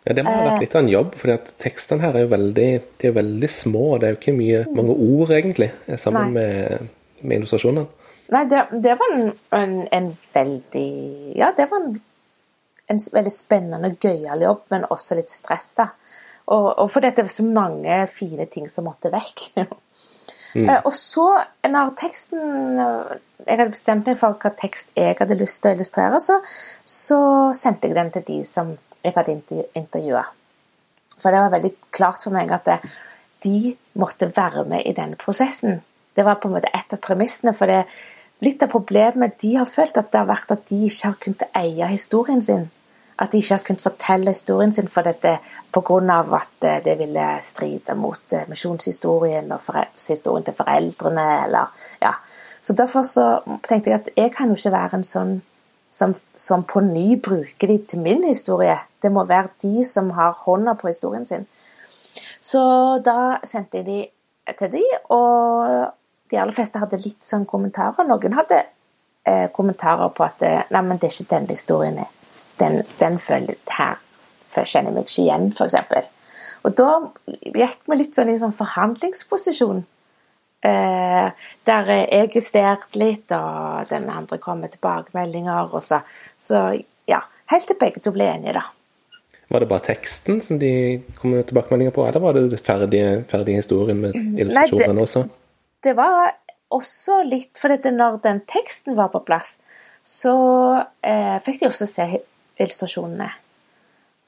Ja, 0.03 0.15
Det 0.15 0.23
må 0.27 0.35
ha 0.35 0.47
vært 0.49 0.65
litt 0.65 0.75
av 0.75 0.83
en 0.83 0.91
jobb, 0.91 1.13
for 1.15 1.49
tekstene 1.63 2.03
her 2.03 2.17
er 2.19 2.25
jo 2.25 2.33
veldig, 2.33 2.69
de 2.99 3.07
er 3.07 3.15
veldig 3.15 3.49
små. 3.51 3.85
Det 3.99 4.07
er 4.07 4.15
jo 4.15 4.19
ikke 4.19 4.35
mye, 4.35 4.63
mange 4.75 4.95
ord, 4.95 5.31
egentlig, 5.31 5.69
sammen 5.95 6.35
med, 6.35 6.89
med 7.21 7.39
illustrasjonene. 7.39 8.02
Nei, 8.33 8.45
det, 8.49 8.63
det 8.83 8.95
var 8.99 9.13
en, 9.15 9.29
en, 9.59 9.75
en 9.93 10.09
veldig 10.33 10.89
Ja, 11.37 11.51
det 11.55 11.67
var 11.71 11.83
en, 11.83 11.99
en 12.89 13.01
veldig 13.13 13.33
spennende 13.33 13.91
og 13.91 14.03
gøyal 14.03 14.45
jobb, 14.45 14.63
men 14.73 14.87
også 14.89 15.17
litt 15.19 15.33
stress, 15.33 15.73
da. 15.77 15.91
Og, 16.51 16.67
og 16.81 16.89
fordi 16.91 17.13
det 17.15 17.23
var 17.23 17.31
så 17.31 17.45
mange 17.47 17.99
fine 18.11 18.47
ting 18.51 18.65
som 18.71 18.89
måtte 18.89 19.13
vekk. 19.13 19.47
Eh, 20.53 20.81
Og 20.85 20.93
så, 20.93 21.23
når 21.65 21.95
teksten 21.97 22.77
eh, 22.77 23.13
Jeg 23.47 23.57
hadde 23.57 23.71
bestemt 23.73 24.05
meg 24.05 24.19
for 24.19 24.37
hva 24.37 24.51
tekst 24.53 24.91
jeg 24.93 25.15
hadde 25.17 25.37
lyst 25.39 25.63
til 25.63 25.71
å 25.71 25.73
illustrere, 25.73 26.19
så, 26.21 26.35
så 26.85 27.17
sendte 27.57 27.89
jeg 27.89 27.97
den 27.97 28.11
til 28.13 28.25
de 28.27 28.35
som 28.45 28.69
jeg 29.01 29.15
hadde 29.15 29.33
intervjua. 29.73 30.21
For 31.17 31.33
det 31.33 31.41
var 31.41 31.55
veldig 31.55 31.73
klart 31.89 32.21
for 32.23 32.35
meg 32.37 32.53
at 32.53 32.69
det, 32.69 32.77
de 33.43 33.73
måtte 33.99 34.29
være 34.29 34.63
med 34.69 34.85
i 34.87 34.93
denne 34.95 35.17
prosessen. 35.19 35.81
Det 36.15 36.23
var 36.23 36.37
på 36.39 36.47
en 36.47 36.55
måte 36.55 36.71
et 36.71 36.95
av 36.95 37.01
premissene. 37.03 37.55
For 37.57 37.67
det, 37.67 37.81
litt 38.43 38.63
av 38.63 38.71
problemet 38.71 39.37
de 39.41 39.55
har 39.55 39.67
følt, 39.69 39.97
at 39.97 40.11
det 40.11 40.19
har 40.21 40.29
vært 40.29 40.53
at 40.55 40.65
de 40.69 40.85
ikke 40.87 41.09
har 41.09 41.19
kunnet 41.21 41.43
eie 41.59 41.89
historien 41.91 42.41
sin. 42.43 42.69
At 43.21 43.31
de 43.31 43.39
ikke 43.39 43.55
har 43.55 43.65
kunnet 43.67 43.85
fortelle 43.85 44.33
historien 44.33 44.73
sin 44.73 44.89
for 44.91 45.05
dette 45.05 45.37
pga. 45.71 46.19
at 46.39 46.63
eh, 46.63 46.83
det 46.83 46.97
ville 46.99 47.27
stride 47.41 47.95
mot 47.95 48.33
eh, 48.33 48.47
misjonshistorien 48.49 49.51
og 49.51 49.61
historien 50.07 50.43
til 50.43 50.53
foreldrene. 50.53 51.27
Eller, 51.45 51.71
ja. 52.01 52.13
Så 52.61 52.73
derfor 52.73 53.03
så 53.03 53.39
tenkte 53.67 53.91
jeg 53.91 53.99
at 53.99 54.09
jeg 54.17 54.31
kan 54.31 54.47
jo 54.47 54.55
ikke 54.55 54.71
være 54.71 54.97
en 54.97 55.03
sånn 55.03 55.41
som, 55.93 56.15
som 56.35 56.63
på 56.63 56.81
ny 56.81 57.19
bruker 57.21 57.67
de 57.67 57.77
til 57.77 57.99
min 57.99 58.23
historie. 58.23 58.77
Det 59.01 59.11
må 59.11 59.23
være 59.29 59.53
de 59.61 59.85
som 59.85 60.09
har 60.17 60.39
hånda 60.45 60.73
på 60.73 60.87
historien 60.87 61.25
sin. 61.25 61.45
Så 62.41 62.63
da 63.05 63.37
sendte 63.43 63.77
jeg 63.77 63.85
de 63.85 63.99
til 64.57 64.71
de, 64.73 64.83
og 65.13 65.93
de 66.31 66.39
aller 66.39 66.55
fleste 66.55 66.81
hadde 66.81 67.01
litt 67.03 67.25
sånn 67.27 67.45
kommentarer. 67.49 68.07
Noen 68.07 68.37
hadde 68.37 68.59
eh, 69.27 69.47
kommentarer 69.53 70.11
på 70.15 70.25
at 70.25 70.43
eh, 70.45 70.61
nei, 70.73 70.83
men 70.85 70.99
det 70.99 71.09
er 71.09 71.15
ikke 71.17 71.31
den 71.35 71.49
historien. 71.51 72.01
Den, 72.59 72.83
den 72.99 73.17
følger 73.17 73.57
her 73.73 74.01
For 74.53 74.61
jeg 74.61 74.69
kjenner 74.75 74.93
meg 74.93 75.07
ikke 75.07 75.23
igjen, 75.23 75.47
f.eks. 75.57 76.11
Og 76.63 76.75
da 76.77 76.89
gikk 77.41 77.89
vi 77.89 77.97
litt 77.97 78.15
sånn 78.15 78.29
i 78.31 78.37
sånn 78.39 78.53
forhandlingsposisjon. 78.55 79.81
Eh, 80.63 81.47
der 81.67 81.89
jeg 81.91 82.29
justerte 82.37 82.99
litt, 82.99 83.33
og 83.35 83.89
den 83.89 84.05
andre 84.13 84.39
kom 84.39 84.61
med 84.63 84.75
tilbakemeldinger. 84.75 85.73
Og 85.73 85.83
så, 85.83 85.99
så 86.39 86.69
ja, 87.09 87.23
helt 87.51 87.67
til 87.67 87.79
begge 87.81 88.03
to 88.03 88.13
ble 88.15 88.29
enige, 88.35 88.61
da. 88.61 88.67
Var 89.51 89.61
det 89.61 89.69
bare 89.69 89.85
teksten 89.85 90.39
som 90.41 90.57
de 90.61 90.71
kom 91.17 91.33
med 91.35 91.49
tilbakemeldinger 91.49 91.93
på, 91.93 92.05
eller 92.07 92.23
var 92.23 92.37
det 92.37 92.61
ferdige, 92.63 93.23
ferdige 93.29 93.59
historien 93.59 93.99
med 94.05 94.15
illustrasjonene 94.15 95.03
også? 95.03 95.25
Det 95.27 95.42
var 95.91 96.31
også 96.73 97.19
litt 97.27 97.59
For 97.59 97.69
når 97.69 98.21
den 98.23 98.39
teksten 98.49 98.95
var 98.97 99.11
på 99.13 99.21
plass, 99.27 99.57
så 100.03 100.35
eh, 101.05 101.37
fikk 101.45 101.61
de 101.61 101.69
også 101.69 101.87
se 101.87 102.07
illustrasjonene. 102.57 103.29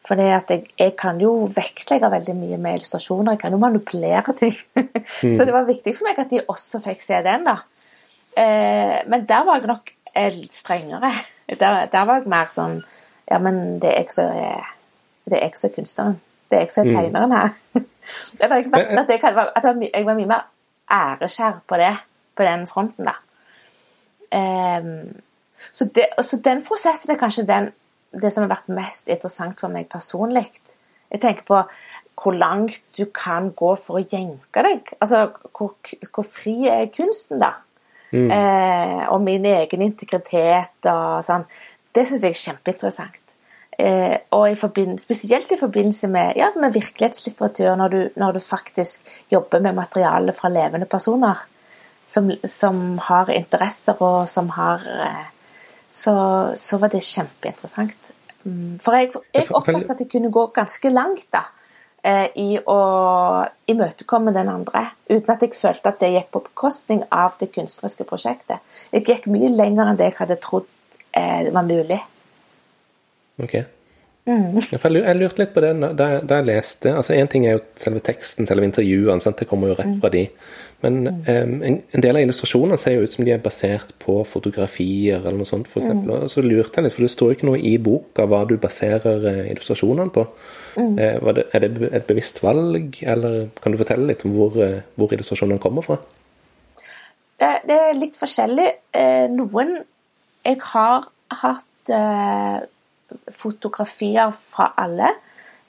For 0.05 0.21
jeg, 0.21 0.59
jeg, 0.77 0.93
kan 0.99 1.17
jo 1.17 1.47
vektlegge 1.49 2.11
veldig 2.13 2.35
mye 2.37 2.59
med 2.61 2.77
illustrasjoner, 2.77 3.33
jeg 3.33 3.41
kan 3.41 3.55
jo 3.55 3.61
manipulere 3.61 4.35
ting. 4.37 4.55
Mm. 5.23 5.37
så 5.37 5.45
det 5.45 5.53
var 5.53 5.67
viktig 5.67 5.93
for 5.95 6.05
meg 6.07 6.17
at 6.19 6.31
de 6.31 6.41
også 6.51 6.79
fikk 6.83 6.99
se 7.01 7.17
den, 7.23 7.45
da. 7.47 7.53
Eh, 8.35 8.97
men 9.07 9.23
der 9.29 9.45
var 9.47 9.61
jeg 9.61 9.69
nok 9.69 9.91
strengere. 10.51 11.11
Der, 11.59 11.85
der, 11.85 12.05
var 12.09 12.17
jeg 12.17 12.25
mer 12.25 12.47
sånn 12.49 12.79
Ja, 13.29 13.37
men 13.37 13.77
det 13.77 13.91
er 13.91 13.99
jeg 13.99 14.13
som 14.15 14.31
er 14.33 14.63
det 15.29 15.37
er 15.37 15.43
jeg 15.43 15.57
som 15.59 15.69
er 15.69 15.73
kunstneren. 15.75 16.15
Det 16.49 16.57
er 16.57 16.63
jeg 16.63 16.73
som 16.73 16.87
er 16.87 16.89
mm. 16.89 16.97
tegneren 16.97 17.35
her. 17.35 17.51
det 18.39 18.49
var 18.49 18.63
ikke 18.63 18.79
at, 18.81 19.11
jeg, 19.13 19.45
at 19.55 19.67
jeg 19.93 20.05
var 20.07 20.17
mye 20.17 20.29
mer 20.29 20.41
æreskjær 20.91 21.61
på 21.67 21.79
det, 21.81 21.93
på 22.35 22.43
den 22.43 22.67
fronten, 22.67 23.09
da. 23.09 23.15
Um, 24.35 25.15
så, 25.71 25.87
det, 25.95 26.07
så, 26.21 26.39
den 26.43 26.63
prosessen 26.65 27.13
er 27.13 27.19
kanskje 27.19 27.47
den, 27.47 27.69
det 28.21 28.31
som 28.33 28.45
har 28.45 28.55
vært 28.55 28.71
mest 28.73 29.09
interessant 29.11 29.59
for 29.61 29.71
meg 29.71 29.87
personlig. 29.91 30.49
Jeg 31.11 31.21
tenker 31.23 31.47
på 31.47 31.61
hvor 32.15 32.35
langt 32.35 32.81
du 32.97 33.05
kan 33.11 33.51
gå 33.57 33.73
for 33.75 33.99
å 33.99 34.03
jenke 34.03 34.63
deg. 34.63 34.93
Altså, 35.03 35.27
hvor, 35.57 35.75
hvor 36.15 36.27
fri 36.27 36.55
er 36.71 36.87
kunsten, 36.95 37.41
da? 37.43 37.51
Mm. 38.15 38.29
Eh, 38.31 39.01
og 39.11 39.19
min 39.25 39.45
egen 39.49 39.83
integritet 39.83 40.87
og 40.87 41.25
sånn. 41.27 41.43
Det 41.95 42.05
syns 42.07 42.23
jeg 42.23 42.35
er 42.35 42.43
kjempeinteressant. 42.45 43.24
Eh, 43.77 44.17
og 44.31 44.51
i 44.51 44.55
spesielt 44.99 45.51
i 45.51 45.59
forbindelse 45.59 46.07
med, 46.07 46.37
ja, 46.39 46.47
med 46.55 46.73
virkelighetslitteratur, 46.73 47.75
når 47.75 47.87
du, 47.87 48.09
når 48.15 48.31
du, 48.31 48.39
faktisk 48.39 49.03
jobber 49.31 49.59
med 49.59 49.75
materiale 49.75 50.31
fra 50.33 50.49
levende 50.49 50.85
personer 50.85 51.41
som, 52.05 52.31
som 52.45 52.97
har 53.03 53.29
interesser 53.29 53.99
og 53.99 54.29
som 54.29 54.49
har 54.55 54.79
eh, 54.79 55.25
så, 55.89 56.15
så, 56.55 56.77
var 56.77 56.93
det 56.93 57.03
kjempeinteressant. 57.03 58.13
Mm, 58.45 58.79
for 58.79 58.95
jeg, 58.95 59.11
jeg 59.33 59.51
oppfattet 59.51 59.91
at 59.91 59.99
jeg 60.05 60.11
kunne 60.13 60.31
gå 60.31 60.47
ganske 60.55 60.89
langt 60.89 61.27
da, 61.35 61.43
eh, 61.99 62.31
i 62.39 62.49
å 62.55 62.79
imøtekomme 63.67 64.31
den 64.31 64.55
andre, 64.55 64.87
uten 65.09 65.35
at 65.35 65.43
jeg 65.43 65.55
følte 65.59 65.91
at 65.91 65.99
det 65.99 66.13
gikk 66.15 66.31
på 66.31 66.45
bekostning 66.47 67.03
av 67.11 67.35
det 67.43 67.51
kunstneriske 67.51 68.07
prosjektet. 68.07 68.63
Jeg 68.95 69.03
gikk 69.03 69.31
mye 69.35 69.51
lenger 69.51 69.89
enn 69.91 69.99
det 69.99 70.13
jeg 70.13 70.21
hadde 70.23 70.43
trodd 70.47 70.71
var 71.15 71.63
mulig. 71.63 72.01
Ok. 73.41 73.55
Mm. 74.25 74.55
Jeg 74.57 75.17
lurte 75.19 75.37
litt 75.37 75.51
på 75.53 75.61
det 75.61 75.75
da, 75.99 76.05
jeg 76.17 76.45
leste 76.47 76.89
altså 76.97 77.13
Én 77.13 77.27
ting 77.29 77.43
er 77.45 77.59
jo 77.59 77.65
selve 77.77 77.99
teksten, 78.01 78.47
selve 78.49 78.65
intervjuene. 78.65 79.21
Sant? 79.21 79.37
Det 79.37 79.45
kommer 79.49 79.69
jo 79.69 79.75
rett 79.77 79.99
fra 80.01 80.09
de. 80.13 80.23
Men 80.81 80.97
mm. 81.03 81.19
um, 81.27 81.53
en, 81.61 81.77
en, 81.93 82.03
del 82.03 82.17
av 82.17 82.25
illustrasjonene 82.25 82.79
ser 82.81 82.97
jo 82.97 83.05
ut 83.05 83.13
som 83.13 83.25
de 83.25 83.35
er 83.35 83.43
basert 83.43 83.93
på 84.01 84.17
fotografier 84.29 85.21
eller 85.21 85.37
noe 85.37 85.49
sånt. 85.49 85.69
For 85.69 85.81
mm. 85.81 85.85
eksempel. 85.85 86.25
mm. 86.25 86.33
Så 86.33 86.45
lurte 86.45 86.81
jeg 86.81 86.87
litt, 86.87 86.97
for 86.97 87.05
det 87.05 87.13
står 87.13 87.31
jo 87.31 87.37
ikke 87.37 87.49
noe 87.51 87.61
i 87.61 87.75
boka 87.85 88.27
hva 88.31 88.41
du 88.49 88.55
baserer 88.61 89.29
uh, 89.29 89.41
illustrasjonene 89.45 90.13
på. 90.17 90.25
Mm. 90.75 90.91
Det, 90.97 91.45
er 91.45 91.67
det 91.67 91.89
et 91.93 92.09
bevisst 92.09 92.41
valg, 92.43 92.97
eller 93.05 93.39
kan 93.61 93.75
du 93.75 93.79
fortelle 93.79 94.09
litt 94.09 94.25
om 94.25 94.33
hvor, 94.35 94.57
uh, 94.57 94.81
hvor 94.97 95.13
illustrasjonene 95.13 95.61
kommer 95.61 95.85
fra? 95.85 96.01
Det, 97.35 97.53
det 97.69 97.77
er 97.77 97.97
litt 97.99 98.17
forskjellig. 98.17 98.71
noen 99.35 99.77
jeg 100.45 100.59
har 100.61 101.07
hatt 101.43 101.91
fotografier 103.35 104.31
fra 104.35 104.71
alle. 104.81 105.11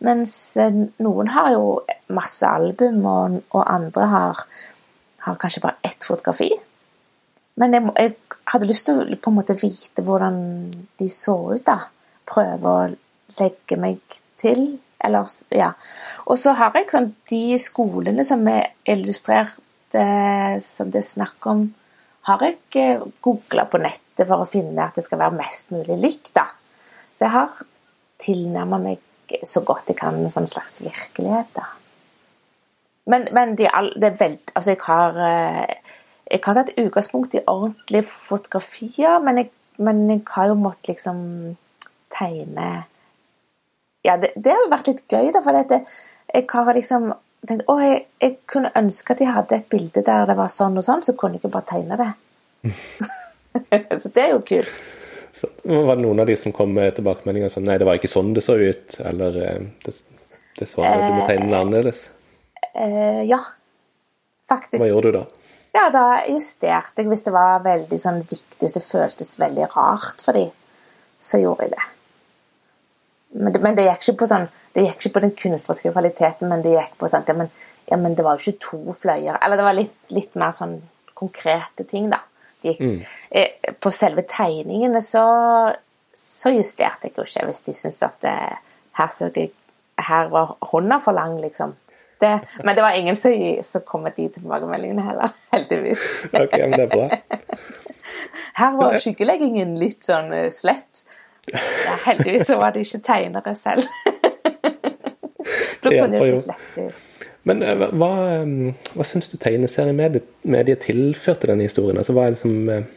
Mens 0.04 0.32
eh, 0.60 0.80
noen 1.02 1.32
har 1.32 1.52
jo 1.54 1.66
masse 2.14 2.48
album, 2.48 3.02
og, 3.08 3.40
og 3.56 3.62
andre 3.64 4.08
har, 4.12 4.42
har, 5.24 5.38
kanskje 5.40 5.64
bare 5.64 5.80
ett 5.86 6.04
fotografi. 6.04 6.50
Men 7.56 7.72
jeg, 7.72 7.88
jeg, 7.96 8.16
hadde 8.52 8.68
lyst 8.68 8.86
til 8.86 9.00
å 9.00 9.18
på 9.18 9.32
en 9.32 9.38
måte 9.40 9.56
vite 9.58 10.04
hvordan 10.04 10.36
de 11.00 11.08
så 11.10 11.38
ut, 11.54 11.64
da. 11.66 11.80
Prøve 12.28 12.72
å 12.72 12.90
legge 13.38 13.78
meg 13.80 14.18
til. 14.40 14.76
Eller, 15.02 15.32
ja. 15.54 15.72
Og 16.26 16.38
så 16.40 16.54
har 16.58 16.76
jeg 16.76 16.92
sånn 16.92 17.10
de 17.30 17.58
skolene 17.62 18.24
som 18.26 18.44
er 18.50 18.72
illustrert, 18.88 19.58
som 19.96 20.90
det 20.92 21.00
er 21.00 21.06
snakk 21.06 21.46
om, 21.48 21.62
har 22.26 22.42
jeg 22.42 22.58
eh, 22.80 23.02
googla 23.22 23.66
på 23.70 23.78
nettet 23.80 24.26
for 24.26 24.42
å 24.42 24.48
finne 24.50 24.82
at 24.82 24.96
det 24.98 25.04
skal 25.06 25.20
være 25.20 25.38
mest 25.38 25.70
mulig 25.74 25.98
likt, 26.02 26.32
da. 26.34 26.48
Så 27.16 27.26
jeg 27.26 27.34
har 27.34 27.64
tilnærma 28.22 28.78
meg 28.80 29.02
så 29.44 29.62
godt 29.66 29.90
jeg 29.90 29.98
kan 29.98 30.20
en 30.20 30.32
sånn 30.32 30.46
slags 30.48 30.78
virkelighet, 30.84 31.48
da. 31.56 31.66
Men, 33.10 33.28
men 33.34 33.54
de, 33.58 33.68
det 33.98 34.08
er 34.08 34.18
veld, 34.18 34.50
altså 34.54 34.72
jeg 34.72 34.82
har 34.82 35.18
eh, 35.22 35.76
jeg 36.26 36.42
har 36.42 36.56
tatt 36.58 36.72
utgangspunkt 36.74 37.36
i 37.38 37.44
ordentlige 37.46 38.02
fotografier, 38.02 39.20
men 39.22 39.38
jeg, 39.38 39.50
men 39.78 40.00
jeg 40.10 40.24
har 40.34 40.50
jo 40.50 40.58
måttet 40.58 40.96
liksom 40.96 41.20
tegne 42.16 42.70
Ja, 44.06 44.16
det, 44.22 44.32
det, 44.34 44.50
har 44.50 44.64
jo 44.64 44.72
vært 44.72 44.90
litt 44.90 45.04
gøy, 45.10 45.30
da, 45.34 45.42
for 45.42 45.54
dette, 45.54 45.80
jeg 46.34 46.46
har 46.50 46.74
liksom 46.74 47.12
tenkt 47.46 47.70
å, 47.70 47.78
jeg, 47.82 48.04
jeg, 48.22 48.36
kunne 48.50 48.74
ønske 48.78 49.14
at 49.14 49.22
jeg 49.22 49.34
hadde 49.34 49.58
et 49.58 49.70
bilde 49.70 50.02
der 50.06 50.26
det 50.26 50.36
var 50.38 50.50
sånn 50.50 50.78
og 50.78 50.86
sånn, 50.86 51.02
så 51.06 51.14
kunne 51.18 51.38
jeg 51.38 51.46
jo 51.46 51.54
bare 51.54 51.70
tegne 51.70 51.98
det. 51.98 52.10
så 54.02 54.10
det 54.10 54.24
er 54.24 54.34
jo 54.34 54.42
kult. 54.46 54.74
Så, 55.36 55.48
var 55.64 55.98
det 55.98 56.02
noen 56.02 56.20
av 56.22 56.28
de 56.30 56.34
som 56.40 56.52
kom 56.56 56.70
med 56.72 56.94
tilbakemeldinger 56.96 57.50
sånn 57.52 57.66
Nei, 57.68 57.76
det 57.76 57.84
var 57.84 57.98
ikke 57.98 58.08
sånn 58.08 58.32
det 58.36 58.44
så 58.44 58.54
ut, 58.56 58.94
eller 59.04 59.34
eh, 59.44 59.64
det, 59.84 59.92
det 60.56 60.68
så, 60.70 60.80
du 60.80 61.10
må 61.12 61.26
tegne 61.28 61.50
det 61.50 61.58
annerledes? 61.58 62.06
Eh, 62.72 63.20
ja, 63.28 63.42
faktisk. 64.48 64.78
Hva 64.80 64.88
gjorde 64.88 65.10
du 65.12 65.18
da? 65.18 65.26
Ja, 65.76 65.82
da 65.92 66.04
justerte 66.30 67.04
jeg 67.04 67.10
hvis 67.10 67.26
det 67.26 67.34
var 67.34 67.60
veldig 67.66 67.98
sånn 68.00 68.22
viktig, 68.22 68.62
hvis 68.62 68.78
det 68.78 68.84
føltes 68.86 69.34
veldig 69.36 69.66
rart 69.74 70.24
for 70.24 70.38
dem, 70.38 70.48
så 71.20 71.42
gjorde 71.42 71.66
jeg 71.66 71.74
det. 71.74 71.84
Men 73.36 73.52
det, 73.52 73.60
men 73.66 73.76
det 73.76 73.84
gikk 73.90 74.06
ikke 74.06 74.22
på 74.22 74.30
sånn 74.30 74.46
det 74.76 74.86
gikk 74.86 75.02
ikke 75.02 75.14
på 75.18 75.24
den 75.24 75.34
kunstneriske 75.36 75.92
kvaliteten, 75.92 76.48
men 76.48 76.64
det 76.64 76.72
gikk 76.78 76.96
på 77.00 77.10
sånn 77.12 77.28
ja 77.28 77.36
men, 77.36 77.52
ja, 77.90 78.00
men 78.00 78.16
det 78.16 78.24
var 78.24 78.40
jo 78.40 78.46
ikke 78.46 78.64
to 78.64 78.96
fløyer. 78.96 79.36
Eller 79.36 79.60
det 79.60 79.68
var 79.68 79.76
litt, 79.76 80.00
litt 80.16 80.32
mer 80.40 80.56
sånn 80.56 80.78
konkrete 81.16 81.84
ting, 81.84 82.08
da 82.12 82.22
gikk 82.66 82.80
mm. 82.80 82.96
Eh, 83.36 83.72
på 83.80 83.90
selve 83.92 84.22
tegningene, 84.22 85.02
så, 85.04 85.22
så, 86.16 86.52
justerte 86.54 87.10
jeg 87.10 87.18
jo 87.18 87.26
ikke 87.26 87.48
hvis 87.50 87.64
de 87.66 87.74
syntes 87.76 87.98
at 88.06 88.14
det, 88.24 88.32
eh, 88.32 88.78
her, 88.96 89.18
jeg, 89.36 89.50
her 90.00 90.30
var 90.32 90.54
hånda 90.70 90.96
for 91.04 91.16
lang, 91.16 91.36
liksom. 91.42 91.74
Det, 92.20 92.30
men 92.64 92.76
det 92.76 92.80
var 92.80 92.96
ingen 92.96 93.16
som, 93.16 93.34
som 93.62 93.84
kom 93.84 94.06
med 94.08 94.16
de 94.16 94.30
tilbakemeldingene 94.38 95.04
heller, 95.04 95.34
heldigvis. 95.52 96.06
ok, 96.32 96.56
men 96.62 96.78
det 96.78 96.86
er 96.86 96.94
bra. 96.94 97.08
Her 98.56 98.76
var 98.78 98.94
skyggeleggingen 99.02 99.74
litt 99.76 100.06
sånn 100.06 100.30
uh, 100.32 100.46
slett. 100.54 101.02
Ja, 101.50 101.60
heldigvis 102.06 102.46
så 102.48 102.56
var 102.56 102.72
det 102.72 102.86
ikke 102.86 103.02
tegnere 103.04 103.52
selv. 103.58 103.84
da 105.82 105.90
kunne 105.90 106.08
det 106.14 106.22
blitt 106.22 106.48
lett 106.48 107.02
men 107.46 107.62
eh, 107.62 107.78
hva, 107.78 108.10
hva 108.96 109.04
syns 109.06 109.28
du 109.30 109.36
tegneseriemediet 109.38 110.80
tilførte 110.82 111.50
denne 111.50 111.68
historien? 111.68 111.98
Altså, 112.00 112.14
hva 112.16 112.26
er 112.26 112.34
det 112.34 112.40
som, 112.40 112.54
eh, 112.72 112.88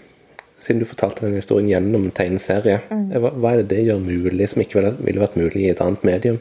Siden 0.59 0.81
du 0.81 0.87
fortalte 0.89 1.23
denne 1.25 1.39
historien 1.39 1.69
gjennom 1.71 2.09
tegneserie, 2.15 2.81
mm. 2.89 3.05
Eh, 3.13 3.21
hva, 3.23 3.31
hva, 3.35 3.53
er 3.53 3.63
det 3.63 3.69
det 3.75 3.85
gjør 3.87 4.01
mulig, 4.03 4.49
som 4.51 4.63
ikke 4.63 4.83
ville 4.99 5.21
vært 5.21 5.37
mulig 5.39 5.63
i 5.63 5.71
et 5.71 5.81
annet 5.83 6.03
medium? 6.07 6.39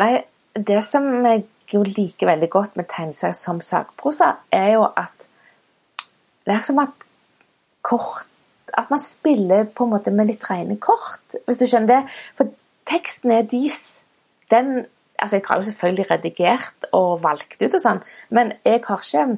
Nei, 0.00 0.12
det 0.56 0.80
som 0.84 1.08
jeg 1.24 1.44
jo 1.72 1.82
liker 1.86 2.28
veldig 2.28 2.48
godt 2.52 2.76
med 2.76 2.88
tegneserier 2.92 3.36
som 3.36 3.62
sakprosa, 3.64 4.34
er 4.52 4.74
jo 4.74 4.84
at 4.88 5.28
det 6.46 6.56
er 6.56 6.66
som 6.66 6.82
at 6.82 7.08
kort 7.86 8.28
At 8.72 8.88
man 8.88 9.00
spiller 9.02 9.66
på 9.68 9.84
en 9.84 9.90
måte 9.92 10.10
med 10.10 10.30
litt 10.30 10.44
rene 10.48 10.78
kort, 10.80 11.34
hvis 11.44 11.58
du 11.60 11.66
skjønner 11.68 11.90
det. 11.90 12.12
For 12.38 12.48
teksten 12.88 13.34
er 13.34 13.42
dis. 13.44 14.00
Den 14.50 14.86
Altså, 15.22 15.36
jeg 15.36 15.44
har 15.46 15.58
jo 15.60 15.66
selvfølgelig 15.68 16.10
redigert 16.10 16.86
og 16.96 17.20
valgt 17.22 17.60
ut 17.60 17.74
og 17.76 17.82
sånn, 17.82 18.00
men 18.34 18.54
jeg 18.64 18.80
har 18.88 19.02
ikke 19.04 19.36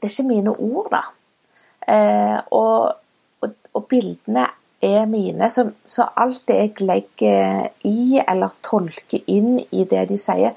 Det 0.00 0.06
er 0.06 0.12
ikke 0.12 0.28
mine 0.28 0.54
ord, 0.54 0.86
da. 0.92 1.02
Eh, 1.88 2.38
og, 2.56 2.94
og, 3.44 3.56
og, 3.72 3.86
bildene 3.88 4.46
er 4.84 5.06
mine, 5.08 5.48
så, 5.52 5.66
så, 5.84 6.06
alt 6.16 6.42
det 6.48 6.56
jeg 6.56 6.84
legger 6.84 7.68
i 7.88 8.20
eller 8.20 8.56
tolker 8.64 9.24
inn 9.32 9.58
i 9.70 9.84
det 9.88 10.06
de 10.10 10.18
sier, 10.20 10.56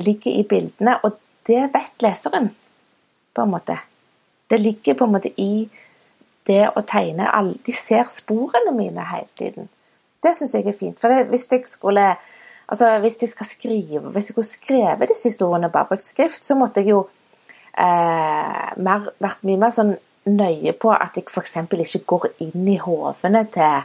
ligger 0.00 0.32
i 0.40 0.46
bildene. 0.48 0.98
Og 1.04 1.18
det 1.48 1.68
vet 1.74 2.04
leseren, 2.04 2.50
på 3.36 3.44
en 3.44 3.52
måte. 3.52 3.78
Det 4.50 4.60
ligger 4.60 4.96
på 4.96 5.04
en 5.04 5.16
måte 5.16 5.32
i 5.40 5.66
det 6.46 6.62
å 6.78 6.82
tegne 6.86 7.26
alle, 7.34 7.58
De 7.66 7.72
ser 7.74 8.06
sporene 8.12 8.72
mine 8.76 9.04
hele 9.10 9.28
tiden. 9.38 9.68
Det 10.22 10.32
syns 10.36 10.54
jeg 10.54 10.66
er 10.70 10.78
fint. 10.78 10.98
For 11.00 11.12
det, 11.12 11.26
hvis 11.30 11.48
jeg 11.50 11.66
skulle 11.68 12.14
altså 12.68 12.98
hvis 12.98 13.16
de 13.16 13.26
skal 13.26 13.46
skrive, 13.46 14.00
hvis 14.10 14.30
jeg 14.30 14.34
skulle 14.34 14.46
skrevet 14.46 15.08
disse 15.08 15.28
historiene 15.30 15.70
bare 15.70 15.90
brukt 15.90 16.06
skrift, 16.06 16.44
så 16.46 16.54
måtte 16.54 16.82
jeg 16.82 16.90
jo 16.90 17.06
eh, 17.78 18.72
mer, 18.76 19.10
vært 19.22 19.44
mye 19.46 19.60
mer 19.60 19.74
sånn 19.74 19.94
nøye 20.26 20.72
på 20.78 20.90
at 20.94 21.16
jeg 21.16 21.28
f.eks. 21.30 21.56
ikke 21.72 22.04
går 22.06 22.26
inn 22.46 22.66
i 22.68 22.78
hodene 22.82 23.44
til, 23.52 23.84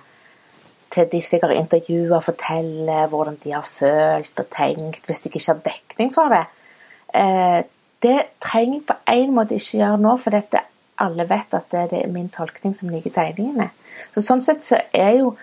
til 0.93 1.12
de 1.12 1.21
jeg 1.21 1.43
har 1.43 1.53
intervjua, 1.55 2.19
forteller 2.19 3.07
hvordan 3.12 3.38
de 3.43 3.53
har 3.53 3.67
følt 3.67 4.43
og 4.43 4.50
tenkt, 4.50 5.05
hvis 5.05 5.24
jeg 5.24 5.31
ikke 5.31 5.45
har 5.48 5.63
dekning 5.67 6.13
for 6.13 6.33
det. 6.33 6.43
Eh, 7.13 7.62
det 8.01 8.19
trenger 8.41 8.79
jeg 8.79 8.88
på 8.88 8.98
en 9.13 9.33
måte 9.36 9.57
ikke 9.57 9.77
gjøre 9.77 10.01
nå, 10.01 10.17
for 10.17 10.33
dette, 10.33 10.63
alle 11.01 11.25
vet 11.29 11.53
at 11.57 11.71
det, 11.74 11.88
det, 11.93 12.03
er 12.03 12.13
min 12.13 12.29
tolkning 12.29 12.75
som 12.77 12.89
ligger 12.89 13.12
i 13.12 13.15
tegningene. 13.15 13.69
Så 14.13 14.24
Sånn 14.25 14.43
sett 14.45 14.65
så 14.65 14.79
er 14.93 15.15
jo 15.19 15.33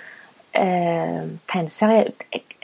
eh, 0.55 1.25
tegneserie 1.51 2.13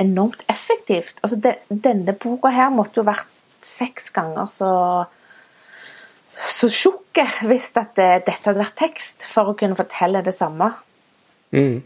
enormt 0.03 0.43
effektivt. 0.51 1.19
Altså 1.23 1.39
det, 1.43 1.57
Denne 1.69 2.15
boka 2.19 2.51
her 2.55 2.71
måtte 2.75 3.01
jo 3.01 3.07
vært 3.07 3.31
seks 3.65 4.11
ganger 4.15 4.51
så 4.51 4.71
så 6.51 6.69
tjukk 6.73 7.01
hvis 7.47 7.69
at 7.79 7.95
dette 7.97 8.41
hadde 8.43 8.59
vært 8.59 8.79
tekst, 8.81 9.27
for 9.31 9.53
å 9.53 9.59
kunne 9.59 9.77
fortelle 9.79 10.23
det 10.27 10.35
samme. 10.35 10.73
Mm. 11.55 11.83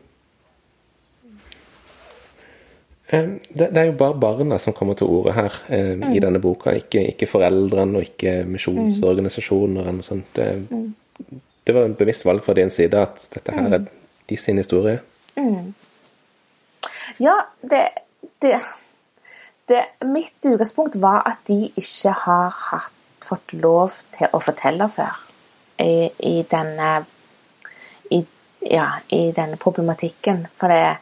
Det, 3.11 3.69
det, 3.73 3.77
er 3.81 3.87
jo 3.89 3.97
bare 3.97 4.19
barna 4.21 4.59
som 4.61 4.75
kommer 4.77 4.97
til 4.99 5.09
orde 5.09 5.33
her 5.33 5.55
eh, 5.73 5.95
mm. 5.97 6.11
i 6.13 6.21
denne 6.21 6.41
boka, 6.45 6.75
ikke, 6.77 7.07
ikke, 7.15 7.29
foreldrene 7.31 7.97
og 7.97 8.05
ikke 8.05 8.43
misjonsorganisasjoner 8.49 9.87
eller 9.87 9.97
noe 10.03 10.05
sånt. 10.05 10.29
Det, 10.37 10.49
mm. 10.69 11.39
det, 11.65 11.75
var 11.75 11.89
en 11.89 11.97
bevisst 11.97 12.27
valg 12.29 12.45
fra 12.45 12.57
din 12.59 12.73
side 12.73 13.01
at 13.01 13.25
dette 13.33 13.55
her 13.57 13.79
er 13.79 13.87
mm. 13.87 13.89
de 14.29 14.37
sin 14.37 14.61
historie. 14.61 14.99
Mm. 15.41 15.73
Ja, 17.25 17.39
det, 17.65 17.87
det 18.45 18.59
Mitt 20.05 20.45
utgangspunkt 20.45 21.01
var 21.01 21.25
at 21.29 21.41
de 21.49 21.73
ikke 21.77 22.13
har 22.27 22.53
hatt, 22.53 22.98
fått 23.25 23.53
lov 23.53 24.01
til 24.17 24.31
å 24.33 24.41
fortelle 24.43 24.89
før 24.93 25.19
i, 25.83 26.09
i 26.27 26.43
denne 26.51 26.91
i, 28.15 28.23
ja, 28.67 28.91
i 29.15 29.29
denne 29.37 29.59
problematikken. 29.61 30.47
For 30.59 30.73
det 30.73 30.99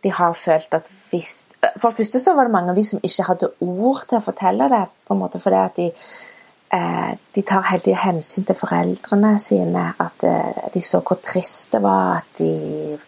de 0.00 0.12
har 0.16 0.32
følt 0.32 0.74
at 0.74 0.88
hvis 1.10 1.46
For 1.60 1.90
det 1.90 1.96
første 1.98 2.20
så 2.22 2.32
var 2.34 2.48
det 2.48 2.54
mange 2.54 2.72
av 2.72 2.78
de 2.78 2.84
som 2.88 3.02
ikke 3.04 3.26
hadde 3.28 3.52
ord 3.60 4.06
til 4.08 4.16
å 4.16 4.24
fortelle 4.24 4.68
det, 4.72 4.84
på 5.04 5.14
en 5.14 5.20
måte 5.20 5.40
fordi 5.42 5.58
at 5.60 5.76
de, 5.76 5.88
eh, 6.72 7.10
de 7.36 7.42
tar 7.44 7.66
heldig 7.68 7.96
hensyn 8.00 8.46
til 8.48 8.56
foreldrene 8.56 9.34
sine. 9.42 9.84
At 10.00 10.24
eh, 10.24 10.70
de 10.72 10.80
så 10.80 11.02
hvor 11.04 11.20
trist 11.20 11.72
det 11.74 11.82
var 11.84 12.22
at 12.22 12.40
de 12.40 12.98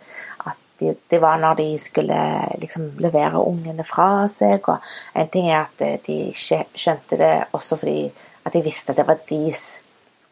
det 0.83 1.21
var 1.23 1.37
når 1.39 1.55
de 1.61 1.79
skulle 1.79 2.17
liksom 2.59 2.97
levere 2.99 3.39
ungene 3.39 3.85
fra 3.87 4.27
seg. 4.27 4.67
Og 4.67 4.83
en 5.15 5.29
ting 5.31 5.49
er 5.51 5.61
at 5.63 5.85
eh, 5.87 6.01
de 6.07 6.19
ikke 6.33 6.65
skjønte 6.75 7.19
det 7.21 7.33
også 7.53 7.79
fordi 7.79 8.11
at 8.43 8.53
de 8.53 8.63
visste 8.65 8.93
at 8.93 8.99
det 8.99 9.07
var 9.09 9.21
deres 9.29 9.83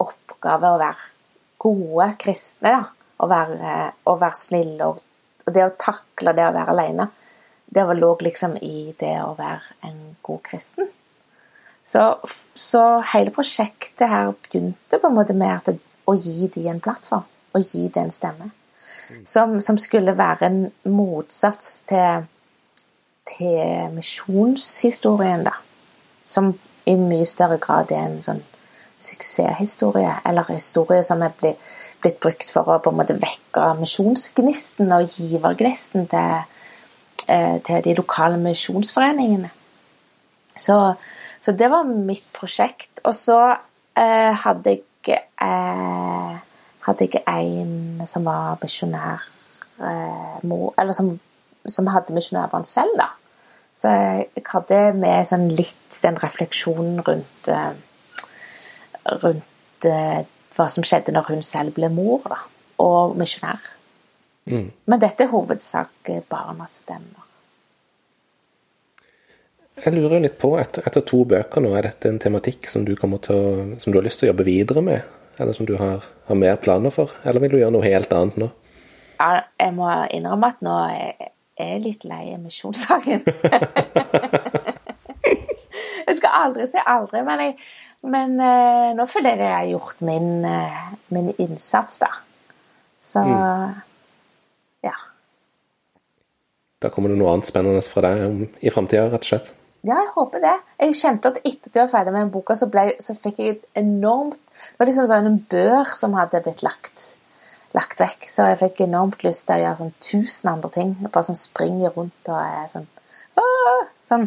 oppgave 0.01 0.73
å 0.75 0.81
være 0.81 1.09
gode 1.61 2.09
kristne. 2.21 2.75
da, 2.75 2.83
Å 3.21 3.29
være, 3.29 3.79
å 4.09 4.17
være 4.17 4.39
snille 4.39 4.87
og 4.89 5.01
og 5.51 5.57
det 5.57 5.67
å 5.67 5.75
takle 5.81 6.35
det 6.37 6.47
å 6.47 6.55
være 6.55 6.75
alene, 6.75 7.09
det 7.71 7.85
lå 7.99 8.15
liksom 8.23 8.57
i 8.63 8.93
det 8.99 9.17
å 9.23 9.35
være 9.39 9.77
en 9.89 10.01
god 10.27 10.43
kristen. 10.47 10.91
Så, 11.87 12.03
så 12.55 12.83
hele 13.13 13.33
prosjektet 13.35 14.09
her 14.11 14.33
begynte 14.47 15.01
på 15.01 15.09
en 15.09 15.17
måte 15.17 15.35
med 15.35 15.55
at, 15.57 15.81
å 16.07 16.15
gi 16.15 16.51
de 16.55 16.67
en 16.71 16.83
plattform. 16.83 17.27
Å 17.55 17.63
gi 17.63 17.89
det 17.91 18.03
en 18.03 18.13
stemme. 18.15 18.51
Som, 19.27 19.57
som, 19.63 19.79
skulle 19.79 20.15
være 20.19 20.47
en 20.47 20.61
motsats 20.87 21.81
til, 21.91 22.29
til 23.27 23.91
misjonshistorien, 23.97 25.43
da. 25.47 25.57
Som 26.23 26.53
i 26.87 26.97
mye 26.97 27.27
større 27.29 27.59
grad 27.63 27.93
er 27.93 28.07
en 28.07 28.23
sånn 28.25 28.43
suksesshistorie, 29.01 30.13
eller 30.29 30.49
historie 30.53 31.03
som 31.07 31.23
er 31.25 31.33
blitt 31.41 31.61
blitt 32.01 32.21
brukt 32.23 32.51
for 32.53 32.69
å 32.69 32.81
på 32.83 32.93
en 32.93 33.01
måte 33.01 33.17
vekke 33.21 33.71
misjonsgnisten 33.81 34.93
og 34.97 35.17
givergnisten 35.19 36.09
til, 36.11 36.45
eh, 37.29 37.57
til 37.67 37.83
de 37.85 37.97
lokale 37.99 38.39
misjonsforeningene. 38.41 39.51
Så, 40.57 40.77
så, 41.41 41.53
det 41.53 41.71
var 41.71 41.89
mitt 41.89 42.27
prosjekt. 42.37 42.91
Og 43.05 43.15
så 43.15 43.39
eh, 43.97 44.33
hadde 44.45 44.77
jeg 44.77 45.21
eh, 45.41 46.39
hadde 46.87 47.07
jeg 47.07 47.23
en 47.29 48.07
som 48.09 48.25
var 48.25 48.59
misjonær 48.63 49.25
eh, 49.81 50.39
Eller 50.43 50.93
som, 50.97 51.19
som 51.69 51.87
hadde 51.93 52.17
misjonærbarn 52.17 52.65
selv, 52.65 52.97
da. 52.99 53.13
Så 53.77 53.93
jeg 53.93 54.45
hadde 54.51 54.81
med 54.99 55.29
sånn 55.29 55.49
litt 55.55 56.01
den 56.03 56.19
refleksjonen 56.21 57.01
rundt 57.07 57.49
eh, 57.49 57.73
rundt 59.23 59.89
eh, 59.89 60.23
hva 60.57 60.67
som 60.69 60.85
skjedde 60.85 61.15
når 61.15 61.31
hun 61.31 61.43
selv 61.47 61.75
ble 61.77 61.89
mor 61.93 62.27
da, 62.29 62.43
og 62.83 63.17
misjonær. 63.19 63.63
Mm. 64.51 64.69
Men 64.91 65.03
dette 65.03 65.25
er 65.25 65.33
hovedsak 65.33 66.11
barnas 66.29 66.81
stemmer. 66.85 67.27
Jeg 69.81 69.95
lurer 69.95 70.21
litt 70.21 70.37
på, 70.41 70.53
etter, 70.61 70.85
etter, 70.85 71.05
to 71.09 71.23
bøker 71.29 71.63
nå, 71.65 71.73
er 71.77 71.89
dette 71.89 72.11
en 72.11 72.19
tematikk 72.21 72.69
som 72.69 72.85
du, 72.85 72.93
å, 73.01 73.09
som 73.81 73.93
du 73.93 73.97
har 73.97 74.05
lyst 74.05 74.21
til 74.21 74.29
å 74.29 74.33
jobbe 74.35 74.45
videre 74.45 74.83
med? 74.85 75.17
Eller 75.41 75.57
som 75.57 75.65
du 75.65 75.73
har, 75.81 76.05
har, 76.27 76.37
mer 76.37 76.59
planer 76.61 76.93
for? 76.93 77.15
Eller 77.25 77.41
vil 77.41 77.55
du 77.55 77.61
gjøre 77.63 77.73
noe 77.79 77.87
helt 77.87 78.13
annet 78.13 78.37
nå? 78.43 78.51
Ja, 79.21 79.47
jeg 79.61 79.73
må 79.77 79.89
innrømme 80.13 80.51
at 80.53 80.61
nå 80.65 80.75
er 80.91 81.31
jeg 81.61 81.85
litt 81.85 82.07
lei 82.09 82.25
av 82.35 82.41
misjonssaken. 82.43 83.23
jeg 86.07 86.17
skal 86.19 86.41
aldri 86.45 86.67
si 86.71 86.83
aldri, 86.83 87.23
men 87.27 87.45
jeg, 87.45 87.55
men 88.11 88.35
eh, 88.41 88.89
nå 88.97 89.07
føler 89.11 89.37
jeg 89.37 89.45
jeg 89.45 89.55
har 89.59 89.71
gjort 89.75 90.03
min, 90.09 90.33
eh, 90.49 90.83
min 91.15 91.31
innsats, 91.37 92.01
da. 92.03 92.11
Så 93.01 93.23
mm. 93.25 93.79
ja. 94.89 94.97
Da 96.81 96.91
kommer 96.93 97.13
det 97.13 97.21
noe 97.21 97.33
annet 97.35 97.49
spennende 97.49 97.85
fra 97.85 98.05
deg 98.09 98.61
i 98.65 98.73
framtida, 98.73 99.09
rett 99.13 99.25
og 99.25 99.33
slett? 99.33 99.55
Ja, 99.81 99.97
jeg 99.97 100.11
håper 100.13 100.43
det. 100.45 100.57
Jeg 100.83 100.97
kjente 100.99 101.31
at 101.31 101.39
etter 101.41 101.71
at 101.71 101.77
jeg 101.79 101.87
var 101.87 101.93
ferdig 101.95 102.13
med 102.13 102.33
boka, 102.35 102.57
så, 102.59 102.69
ble, 102.73 102.91
så 103.01 103.17
fikk 103.17 103.41
jeg 103.41 103.55
et 103.55 103.81
enormt 103.81 104.37
Det 104.37 104.83
var 104.83 104.91
liksom 104.91 105.09
sånn 105.09 105.29
en 105.31 105.39
bør 105.53 105.95
som 105.97 106.17
hadde 106.19 106.43
blitt 106.45 106.61
lagt, 106.67 107.15
lagt 107.77 108.01
vekk. 108.03 108.27
Så 108.31 108.47
jeg 108.49 108.61
fikk 108.63 108.83
enormt 108.87 109.23
lyst 109.27 109.47
til 109.49 109.59
å 109.59 109.65
gjøre 109.65 109.81
sånn 109.83 109.95
tusen 110.03 110.53
andre 110.53 110.73
ting. 110.75 110.95
Bare 111.07 111.29
sånn 111.29 111.39
springer 111.39 111.95
rundt 111.97 112.33
og 112.33 112.41
er 112.41 112.67
sånn 112.73 112.89
Åh! 113.41 113.85
Sånn. 114.05 114.27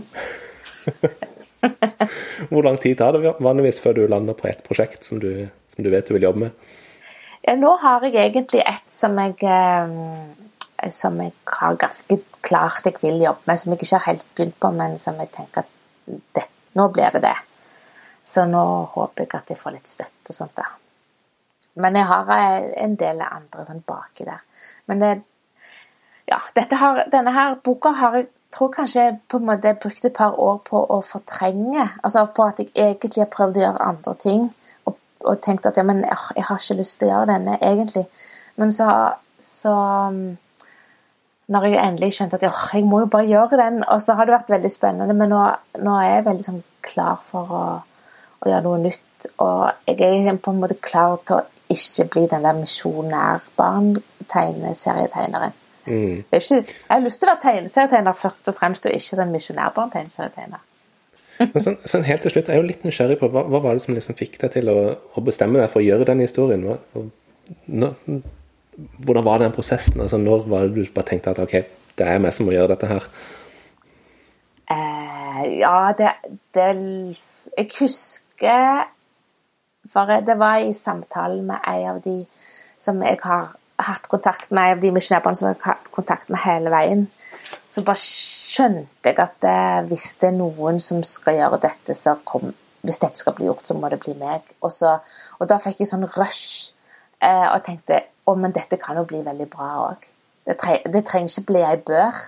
Hvor 2.49 2.65
lang 2.65 2.79
tid 2.81 2.97
tar 2.99 3.15
det 3.15 3.35
vanligvis 3.43 3.81
før 3.83 3.97
du 3.97 4.05
lander 4.09 4.37
på 4.37 4.47
et 4.49 4.63
prosjekt 4.65 5.05
som 5.07 5.19
du, 5.21 5.45
som 5.75 5.85
du, 5.85 5.89
vet 5.93 6.07
du 6.07 6.15
vil 6.15 6.27
jobbe 6.27 6.45
med? 6.45 6.71
Ja, 7.43 7.57
nå 7.59 7.73
har 7.81 8.05
jeg 8.07 8.15
egentlig 8.21 8.63
et 8.63 8.95
som 8.95 9.17
jeg, 9.19 9.35
eh, 9.43 10.89
som 10.91 11.19
jeg 11.19 11.35
har 11.51 11.79
ganske 11.79 12.19
klart 12.43 12.87
jeg 12.87 12.99
vil 13.03 13.19
jobbe 13.23 13.43
med, 13.49 13.59
som 13.59 13.73
jeg 13.73 13.83
ikke 13.83 13.97
har 13.97 14.07
helt 14.13 14.29
begynt 14.35 14.59
på, 14.59 14.71
men 14.75 14.95
som 14.99 15.19
jeg 15.19 15.31
tenker 15.35 15.65
at 15.65 16.23
det, 16.35 16.47
nå 16.79 16.87
blir 16.95 17.11
det 17.15 17.25
det. 17.27 17.35
Så 18.23 18.47
nå 18.47 18.63
håper 18.95 19.25
jeg 19.25 19.35
at 19.35 19.51
jeg 19.51 19.59
får 19.59 19.75
litt 19.75 19.91
støtte 19.91 20.31
og 20.31 20.39
sånt 20.39 20.55
der. 20.55 20.71
Men 21.81 21.97
jeg 21.97 22.05
har 22.09 22.29
eh, 22.35 22.71
en 22.83 22.95
del 22.99 23.21
andre 23.25 23.65
sånn 23.65 23.83
baki 23.87 24.27
der. 24.27 24.43
Men 24.89 25.01
det, 25.01 25.13
ja, 26.29 26.39
har, 26.79 27.03
denne 27.11 27.33
her 27.33 27.57
boka 27.65 27.93
har 27.97 28.19
jeg 28.19 28.29
tror 28.53 28.69
kanskje 28.73 29.07
på 29.27 29.37
en 29.37 29.47
måte 29.47 29.73
brukte 29.81 30.07
et 30.07 30.13
par 30.17 30.37
år 30.39 30.59
på 30.67 30.77
å 30.77 30.99
fortrenge. 31.05 31.87
Altså 32.03 32.25
på 32.35 32.45
at 32.45 32.61
jeg 32.61 32.71
egentlig 32.75 33.23
har 33.23 33.31
prøvd 33.33 33.57
å 33.57 33.63
gjøre 33.65 33.87
andre 33.89 34.15
ting. 34.21 34.47
Og, 34.85 34.97
og 35.25 35.41
tenkt 35.41 35.65
at 35.69 35.79
ja, 35.79 35.85
men 35.87 36.03
jeg, 36.05 36.19
jeg, 36.37 36.45
har 36.49 36.61
ikke 36.61 36.79
lyst 36.79 36.99
til 36.99 37.09
å 37.09 37.13
gjøre 37.13 37.31
denne, 37.33 37.57
egentlig. 37.61 38.05
Men 38.61 38.73
så, 38.75 38.89
så 39.41 39.73
Når 41.53 41.65
jeg 41.67 41.79
endelig 41.81 42.13
skjønte 42.15 42.37
at 42.37 42.45
jeg 42.45 42.85
må 42.87 43.01
jo 43.03 43.09
bare 43.11 43.27
gjøre 43.27 43.57
den, 43.59 43.81
og 43.83 44.01
så 44.01 44.15
har 44.15 44.25
det 44.25 44.37
vært 44.37 44.53
veldig 44.53 44.71
spennende. 44.71 45.17
Men 45.17 45.33
nå, 45.33 45.41
nå 45.81 45.97
er 45.99 46.09
jeg 46.11 46.27
veldig 46.29 46.45
sånn 46.45 46.61
klar 46.85 47.25
for 47.25 47.57
å, 47.57 47.65
å, 48.37 48.45
gjøre 48.45 48.63
noe 48.67 48.83
nytt. 48.85 49.27
Og 49.43 49.89
jeg 49.89 50.13
er 50.29 50.37
på 50.37 50.53
en 50.53 50.61
måte 50.61 50.79
klar 50.83 51.17
til 51.25 51.41
å 51.41 51.43
ikke 51.69 52.05
bli 52.11 52.27
den 52.31 52.43
der 52.43 52.53
misjonærbarn-tegneserietegneren 52.59 55.53
Mm. 55.87 56.23
Ikke, 56.31 56.55
jeg 56.55 56.65
har 56.89 57.01
lyst 57.03 57.19
til 57.19 57.27
å 57.27 57.33
være 57.33 57.43
tegneserietegner 57.43 58.15
først 58.15 58.47
og 58.47 58.55
fremst, 58.55 58.85
og 58.87 58.95
ikke 58.95 59.17
sånn 59.19 59.33
misjonærbarn-tegneserietegner. 59.33 60.61
sånn, 61.65 61.77
sånn, 61.89 62.05
helt 62.07 62.23
til 62.23 62.31
slutt, 62.31 62.47
jeg 62.47 62.55
er 62.55 62.61
jo 62.61 62.69
litt 62.69 62.85
nysgjerrig 62.87 63.17
på 63.19 63.27
hva, 63.33 63.43
hva 63.49 63.59
var 63.65 63.75
det 63.75 63.83
som 63.83 63.97
liksom 63.97 64.15
fikk 64.15 64.37
deg 64.43 64.53
til 64.55 64.71
å, 64.71 64.77
å, 64.95 65.23
bestemme 65.25 65.59
deg 65.59 65.71
for 65.73 65.81
å 65.81 65.85
gjøre 65.85 66.07
den 66.07 66.23
historien? 66.23 66.63
Når, 66.63 67.93
hvordan 69.03 69.27
var 69.27 69.43
den 69.43 69.55
prosessen? 69.55 70.03
Altså, 70.05 70.19
når 70.21 70.47
var 70.51 70.67
det 70.67 70.77
du 70.77 70.95
bare 70.95 71.09
tenkte 71.11 71.33
at 71.33 71.43
ok, 71.43 71.57
det 71.99 72.09
er 72.09 72.23
meg 72.23 72.35
som 72.37 72.47
må 72.47 72.55
gjøre 72.55 72.75
dette 72.75 72.91
her? 72.93 73.09
Eh, 74.71 75.43
ja, 75.59 75.77
det, 75.97 76.13
det 76.55 76.69
Jeg 77.57 77.69
husker 77.75 78.87
For 79.91 80.19
det 80.23 80.37
var 80.39 80.61
i 80.63 80.73
samtale 80.73 81.41
med 81.43 81.59
en 81.67 81.89
av 81.95 81.99
de 82.03 82.21
som 82.79 83.01
jeg 83.03 83.19
har 83.23 83.51
hatt 83.83 84.07
kontakt 84.11 84.51
med, 84.51 84.63
en 84.63 84.77
av 84.77 84.83
de 84.83 84.91
misjonærbarna 84.95 85.39
som 85.39 85.49
jeg 85.49 85.59
har 85.59 85.75
hatt 85.75 85.91
kontakt 85.91 86.29
med 86.31 86.43
hele 86.43 86.71
veien, 86.73 87.07
så 87.69 87.83
bare 87.85 87.99
skjønte 87.99 89.11
jeg 89.11 89.19
at 89.21 89.47
eh, 89.49 89.79
hvis 89.89 90.11
det 90.21 90.29
er 90.29 90.37
noen 90.37 90.79
som 90.83 91.01
skal 91.07 91.39
gjøre 91.39 91.61
dette, 91.65 91.95
så 91.97 92.15
kom, 92.25 92.53
hvis 92.85 93.01
dette 93.01 93.19
skal 93.19 93.35
bli 93.37 93.47
gjort, 93.49 93.65
så 93.67 93.77
må 93.77 93.89
det 93.91 93.99
bli 94.03 94.15
meg. 94.19 94.53
Og, 94.61 94.71
så, 94.73 94.97
og 95.39 95.49
da 95.49 95.59
fikk 95.63 95.83
jeg 95.83 95.91
sånn 95.91 96.07
rush 96.15 96.71
eh, 97.19 97.47
og 97.49 97.63
tenkte 97.65 98.03
å, 98.25 98.37
men 98.39 98.55
dette 98.55 98.79
kan 98.81 98.99
jo 98.99 99.07
bli 99.09 99.23
veldig 99.25 99.49
bra 99.51 99.69
òg. 99.89 100.07
Det, 100.43 100.57
tre, 100.59 100.79
det, 100.85 101.03
trenger 101.07 101.31
ikke 101.31 101.49
bli 101.51 101.63
ei 101.65 101.77
bør. 101.87 102.23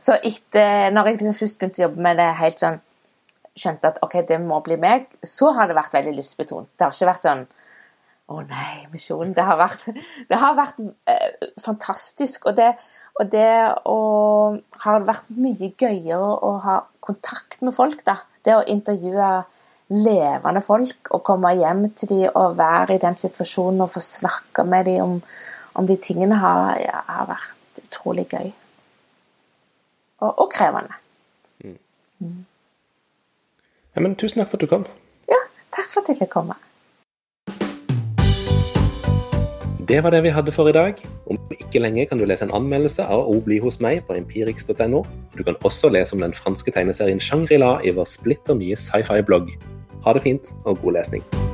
Så 0.00 0.16
etter, 0.16 0.90
når 0.92 1.08
jeg 1.08 1.18
liksom 1.18 1.38
først 1.38 1.58
begynte 1.58 1.80
å 1.80 1.86
jobbe 1.86 2.04
med 2.04 2.20
det 2.20 2.28
helt 2.40 2.60
sånn 2.60 2.82
skjønte 3.56 3.92
at 3.92 4.02
ok, 4.04 4.20
det 4.28 4.40
må 4.42 4.60
bli 4.64 4.76
meg, 4.80 5.08
så 5.24 5.52
har 5.56 5.68
det 5.68 5.78
vært 5.78 5.94
veldig 5.96 6.16
lystbetont. 6.18 6.68
Det 6.76 6.86
har 6.86 6.94
ikke 6.94 7.10
vært 7.10 7.26
sånn 7.28 7.46
å 8.26 8.40
nei, 8.42 8.86
misjonen. 8.92 9.34
Det 9.36 9.44
har 9.46 9.58
vært, 9.60 9.86
det 10.30 10.38
har 10.42 10.56
vært 10.58 10.80
eh, 11.10 11.50
fantastisk. 11.62 12.48
Og 12.50 12.56
det, 12.58 12.72
og 13.20 13.30
det 13.32 13.50
å, 13.88 13.98
har 14.82 15.06
vært 15.06 15.30
mye 15.36 15.70
gøyere 15.78 16.32
å 16.48 16.56
ha 16.64 16.80
kontakt 17.06 17.62
med 17.62 17.76
folk, 17.76 18.02
da. 18.06 18.18
Det 18.46 18.56
å 18.56 18.64
intervjue 18.66 19.30
levende 19.94 20.62
folk 20.66 21.12
og 21.14 21.22
komme 21.26 21.52
hjem 21.54 21.84
til 21.94 22.10
dem 22.10 22.34
og 22.34 22.56
være 22.58 22.96
i 22.96 23.02
den 23.02 23.18
situasjonen 23.18 23.84
og 23.84 23.92
få 23.94 24.02
snakke 24.02 24.64
med 24.66 24.88
dem 24.88 25.02
om, 25.04 25.16
om 25.78 25.86
de 25.86 25.94
tingene, 26.02 26.38
har, 26.42 26.72
ja, 26.82 27.02
har, 27.06 27.28
vært 27.30 27.82
utrolig 27.84 28.26
gøy. 28.32 28.50
Og, 30.24 30.30
og 30.32 30.50
krevende. 30.50 30.98
Mm. 31.62 32.42
Ja, 33.96 34.02
men 34.04 34.12
tusen 34.20 34.42
takk 34.42 34.50
for 34.52 34.58
at 34.58 34.60
du 34.60 34.68
kom. 34.68 34.82
Ja, 35.32 35.38
takk 35.72 35.88
for 35.88 36.02
at 36.02 36.10
jeg 36.12 36.18
fikk 36.20 36.34
komme. 36.34 36.56
Det 39.88 40.02
var 40.04 40.12
det 40.12 40.20
vi 40.26 40.34
hadde 40.34 40.52
for 40.52 40.68
i 40.68 40.74
dag. 40.76 41.00
Om 41.30 41.38
ikke 41.54 41.80
lenge 41.80 42.04
kan 42.10 42.20
du 42.20 42.26
lese 42.28 42.44
en 42.44 42.52
anmeldelse 42.52 43.06
av 43.08 43.24
O 43.24 43.38
bli 43.40 43.56
hos 43.64 43.80
meg 43.80 44.02
på 44.04 44.18
empirix.no. 44.18 45.00
Du 45.38 45.42
kan 45.46 45.56
også 45.64 45.88
lese 45.88 46.12
om 46.12 46.20
den 46.26 46.36
franske 46.36 46.76
tegneserien 46.76 47.22
Shangri-La 47.22 47.78
i 47.88 47.96
vår 47.96 48.12
splitter 48.18 48.60
nye 48.60 48.76
sci-fi-blogg. 48.76 49.54
Ha 50.04 50.12
det 50.12 50.26
fint, 50.28 50.52
og 50.66 50.82
god 50.84 51.00
lesning. 51.00 51.45